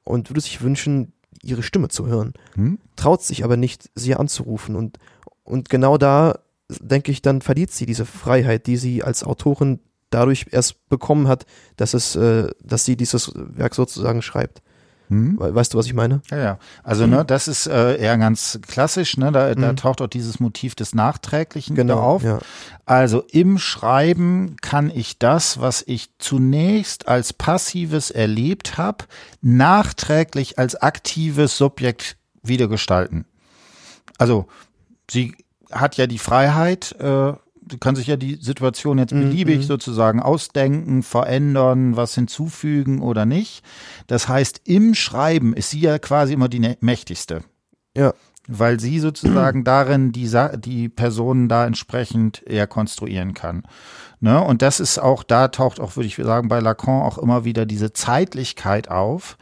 [0.03, 2.33] und würde sich wünschen, ihre Stimme zu hören.
[2.55, 2.79] Mhm.
[2.95, 4.75] Traut sich aber nicht, sie anzurufen.
[4.75, 4.97] Und,
[5.43, 6.39] und genau da,
[6.81, 11.45] denke ich, dann verliert sie diese Freiheit, die sie als Autorin dadurch erst bekommen hat,
[11.77, 14.61] dass es, äh, dass sie dieses Werk sozusagen schreibt.
[15.09, 15.37] Hm?
[15.39, 16.21] Weißt du, was ich meine?
[16.29, 16.59] Ja, ja.
[16.83, 17.09] Also, hm.
[17.09, 19.31] ne, das ist äh, eher ganz klassisch, ne?
[19.31, 19.61] Da, hm.
[19.61, 22.23] da taucht auch dieses Motiv des Nachträglichen genau, auf.
[22.23, 22.39] Ja.
[22.85, 29.05] Also im Schreiben kann ich das, was ich zunächst als passives erlebt habe,
[29.41, 33.25] nachträglich als aktives Subjekt wiedergestalten.
[34.19, 34.47] Also
[35.09, 35.35] sie
[35.71, 37.33] hat ja die Freiheit, äh,
[37.79, 39.63] kann sich ja die Situation jetzt mhm, beliebig mhm.
[39.63, 43.63] sozusagen ausdenken, verändern, was hinzufügen oder nicht.
[44.07, 47.41] Das heißt, im Schreiben ist sie ja quasi immer die mächtigste.
[47.95, 48.13] Ja.
[48.47, 53.63] Weil sie sozusagen darin die, Sa die Personen da entsprechend eher konstruieren kann.
[54.19, 54.41] Ne?
[54.43, 57.65] Und das ist auch, da taucht auch, würde ich sagen, bei Lacan auch immer wieder
[57.65, 59.37] diese Zeitlichkeit auf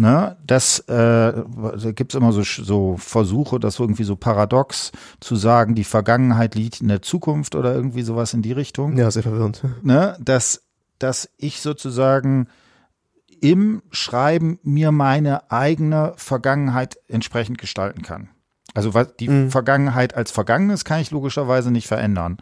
[0.00, 5.34] Ne, das äh, da gibt es immer so, so Versuche, das irgendwie so paradox zu
[5.34, 8.96] sagen, die Vergangenheit liegt in der Zukunft oder irgendwie sowas in die Richtung.
[8.96, 9.64] Ja, sehr verwirrend.
[9.82, 10.62] Ne, dass,
[11.00, 12.46] dass ich sozusagen
[13.40, 18.28] im Schreiben mir meine eigene Vergangenheit entsprechend gestalten kann.
[18.74, 19.50] Also was die mhm.
[19.50, 22.36] Vergangenheit als Vergangenes kann ich logischerweise nicht verändern.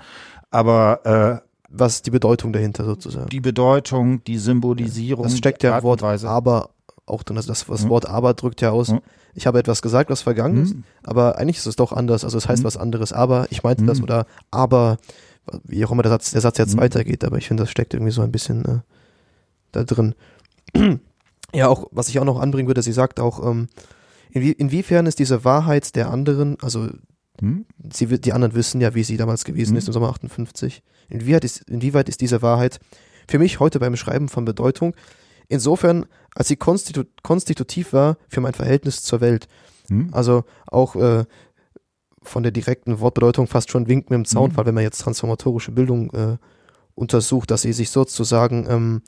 [0.50, 3.30] Aber äh, was ist die Bedeutung dahinter sozusagen?
[3.30, 5.24] Die Bedeutung, die Symbolisierung.
[5.24, 6.75] Das steckt ja im Wort aber
[7.06, 7.36] auch drin.
[7.36, 7.88] Also das, das mhm.
[7.88, 9.00] Wort aber drückt ja aus, mhm.
[9.34, 10.84] ich habe etwas gesagt, was vergangen ist, mhm.
[11.04, 12.24] aber eigentlich ist es doch anders.
[12.24, 14.98] Also es heißt was anderes, aber ich meinte das oder aber,
[15.64, 18.12] wie auch immer der Satz, der Satz jetzt weitergeht, aber ich finde, das steckt irgendwie
[18.12, 18.78] so ein bisschen äh,
[19.72, 20.14] da drin.
[21.54, 23.68] ja, auch, was ich auch noch anbringen würde, sie sagt auch, ähm,
[24.30, 26.88] inwie, inwiefern ist diese Wahrheit der anderen, also
[27.40, 27.66] hm?
[27.92, 29.78] sie, die anderen wissen ja, wie sie damals gewesen hm?
[29.78, 30.82] ist im Sommer 58.
[31.08, 32.80] Inwieweit ist, inwieweit ist diese Wahrheit
[33.28, 34.94] für mich heute beim Schreiben von Bedeutung?
[35.48, 39.48] Insofern, als sie konstitu konstitutiv war für mein Verhältnis zur Welt.
[39.88, 40.08] Hm.
[40.12, 41.24] Also auch äh,
[42.22, 44.66] von der direkten Wortbedeutung fast schon winkt mit dem Zaunfall, hm.
[44.68, 46.36] wenn man jetzt transformatorische Bildung äh,
[46.94, 49.02] untersucht, dass sie sich sozusagen,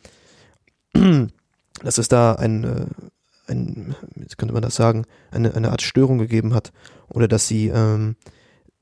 [0.95, 1.31] ähm,
[1.83, 2.87] dass es da ein, äh,
[3.49, 3.95] ein,
[4.37, 6.73] könnte man das sagen, eine, eine Art Störung gegeben hat
[7.09, 8.17] oder dass sie, ähm,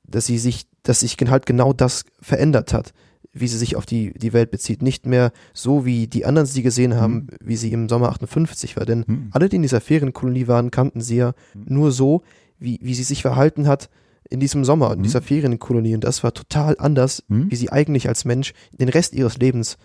[0.03, 2.93] dass sie sich, dass sich halt genau das verändert hat
[3.39, 4.81] wie sie sich auf die, die Welt bezieht.
[4.81, 7.27] Nicht mehr so, wie die anderen sie gesehen haben, mhm.
[7.43, 8.85] wie sie im Sommer 58 war.
[8.85, 9.29] Denn mhm.
[9.31, 11.65] alle, die in dieser Ferienkolonie waren, kannten sie ja mhm.
[11.67, 12.21] nur so,
[12.59, 13.89] wie, wie sie sich verhalten hat
[14.29, 15.03] in diesem Sommer, in mhm.
[15.03, 15.95] dieser Ferienkolonie.
[15.95, 17.49] Und das war total anders, mhm.
[17.49, 19.77] wie sie eigentlich als Mensch den Rest ihres Lebens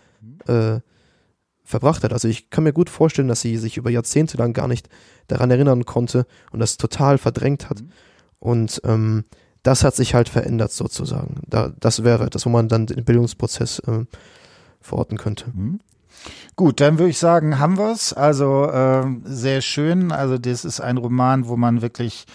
[0.47, 0.81] äh,
[1.65, 2.13] verbracht hat.
[2.13, 4.89] Also ich kann mir gut vorstellen, dass sie sich über Jahrzehnte lang gar nicht
[5.29, 7.83] daran erinnern konnte und das total verdrängt hat.
[8.39, 9.25] Und ähm,
[9.63, 11.43] das hat sich halt verändert sozusagen.
[11.47, 14.05] Da, das wäre das, wo man dann den Bildungsprozess äh,
[14.81, 15.47] verorten könnte.
[15.55, 15.81] Mhm.
[16.55, 18.13] Gut, dann würde ich sagen, haben wir es.
[18.13, 20.13] Also äh, sehr schön.
[20.13, 22.27] Also das ist ein Roman, wo man wirklich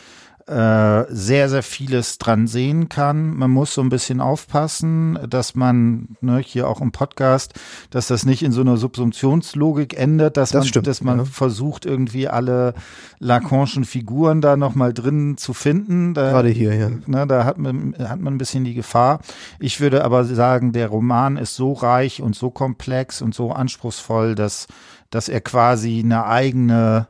[0.47, 3.35] äh, sehr, sehr vieles dran sehen kann.
[3.35, 7.53] Man muss so ein bisschen aufpassen, dass man, ne, hier auch im Podcast,
[7.89, 11.25] dass das nicht in so einer Subsumptionslogik endet, dass das man, stimmt, dass man ja.
[11.25, 12.73] versucht, irgendwie alle
[13.19, 16.13] Lacanischen Figuren da nochmal drin zu finden.
[16.13, 16.89] Da, Gerade hier, ja.
[17.07, 19.19] Ne, da hat man, hat man ein bisschen die Gefahr.
[19.59, 24.35] Ich würde aber sagen, der Roman ist so reich und so komplex und so anspruchsvoll,
[24.35, 24.67] dass,
[25.09, 27.07] dass er quasi eine eigene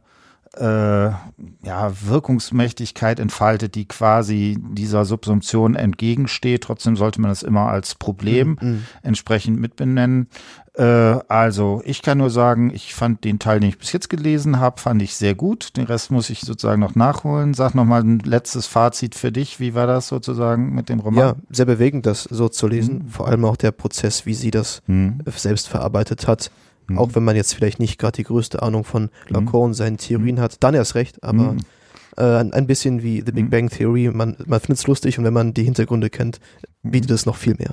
[0.60, 1.12] äh,
[1.66, 6.64] ja, Wirkungsmächtigkeit entfaltet, die quasi dieser Subsumption entgegensteht.
[6.64, 8.84] Trotzdem sollte man das immer als Problem mhm.
[9.04, 10.28] entsprechend mitbenennen.
[10.74, 14.60] Äh, also ich kann nur sagen, ich fand den Teil, den ich bis jetzt gelesen
[14.60, 15.76] habe, fand ich sehr gut.
[15.78, 17.54] Den Rest muss ich sozusagen noch nachholen.
[17.54, 19.60] Sag noch mal ein letztes Fazit für dich.
[19.60, 21.20] Wie war das sozusagen mit dem Roman?
[21.20, 23.06] Ja, sehr bewegend, das so zu lesen.
[23.06, 23.10] Mhm.
[23.10, 25.20] Vor allem auch der Prozess, wie sie das mhm.
[25.26, 26.52] selbst verarbeitet hat
[26.88, 26.98] Mhm.
[26.98, 30.40] Auch wenn man jetzt vielleicht nicht gerade die größte Ahnung von Lacan und seinen Theorien
[30.40, 31.60] hat, dann erst recht, aber mhm.
[32.18, 35.34] äh, ein bisschen wie The Big Bang Theory, man, man findet es lustig und wenn
[35.34, 36.40] man die Hintergründe kennt,
[36.92, 37.72] bietet es noch viel mehr.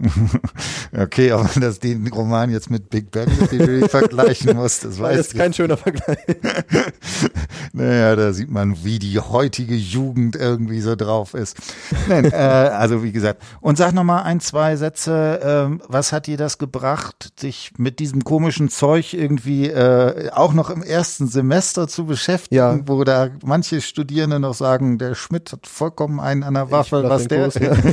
[1.04, 5.16] okay, aber wenn das den Roman jetzt mit Big Bang Theory vergleichen muss, das weiß
[5.16, 6.18] Das ist kein schöner Vergleich.
[7.72, 11.56] naja, da sieht man, wie die heutige Jugend irgendwie so drauf ist.
[12.08, 13.42] Nein, äh, also wie gesagt.
[13.60, 15.40] Und sag noch mal ein, zwei Sätze.
[15.42, 20.70] Ähm, was hat dir das gebracht, sich mit diesem komischen Zeug irgendwie äh, auch noch
[20.70, 22.80] im ersten Semester zu beschäftigen, ja.
[22.86, 27.28] wo da manche Studierende noch sagen, der Schmidt hat vollkommen einen an der Waffe, was
[27.28, 27.42] der.
[27.44, 27.72] Kurs, ja.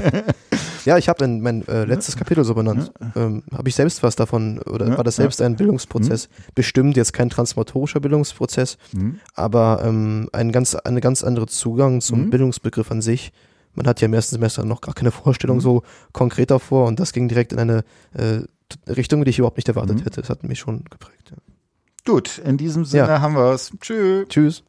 [0.86, 2.92] Ja, ich habe in mein äh, letztes Kapitel so benannt.
[3.16, 6.28] Ähm, habe ich selbst was davon oder war das selbst ein Bildungsprozess?
[6.28, 6.44] Mhm.
[6.56, 9.20] Bestimmt jetzt kein transformatorischer Bildungsprozess, mhm.
[9.36, 12.30] aber ähm, ein ganz eine ganz andere Zugang zum mhm.
[12.32, 13.32] Bildungsbegriff an sich.
[13.74, 15.62] Man hat ja im ersten Semester noch gar keine Vorstellung mhm.
[15.62, 17.84] so konkret davor und das ging direkt in eine
[18.14, 18.42] äh,
[18.90, 20.04] Richtung, die ich überhaupt nicht erwartet mhm.
[20.04, 20.22] hätte.
[20.22, 21.32] Das hat mich schon geprägt.
[21.32, 21.38] Ja.
[22.06, 23.22] Gut, in diesem Sinne ja.
[23.22, 23.72] haben wir es.
[23.80, 24.28] Tschüss.
[24.30, 24.64] Tschüss.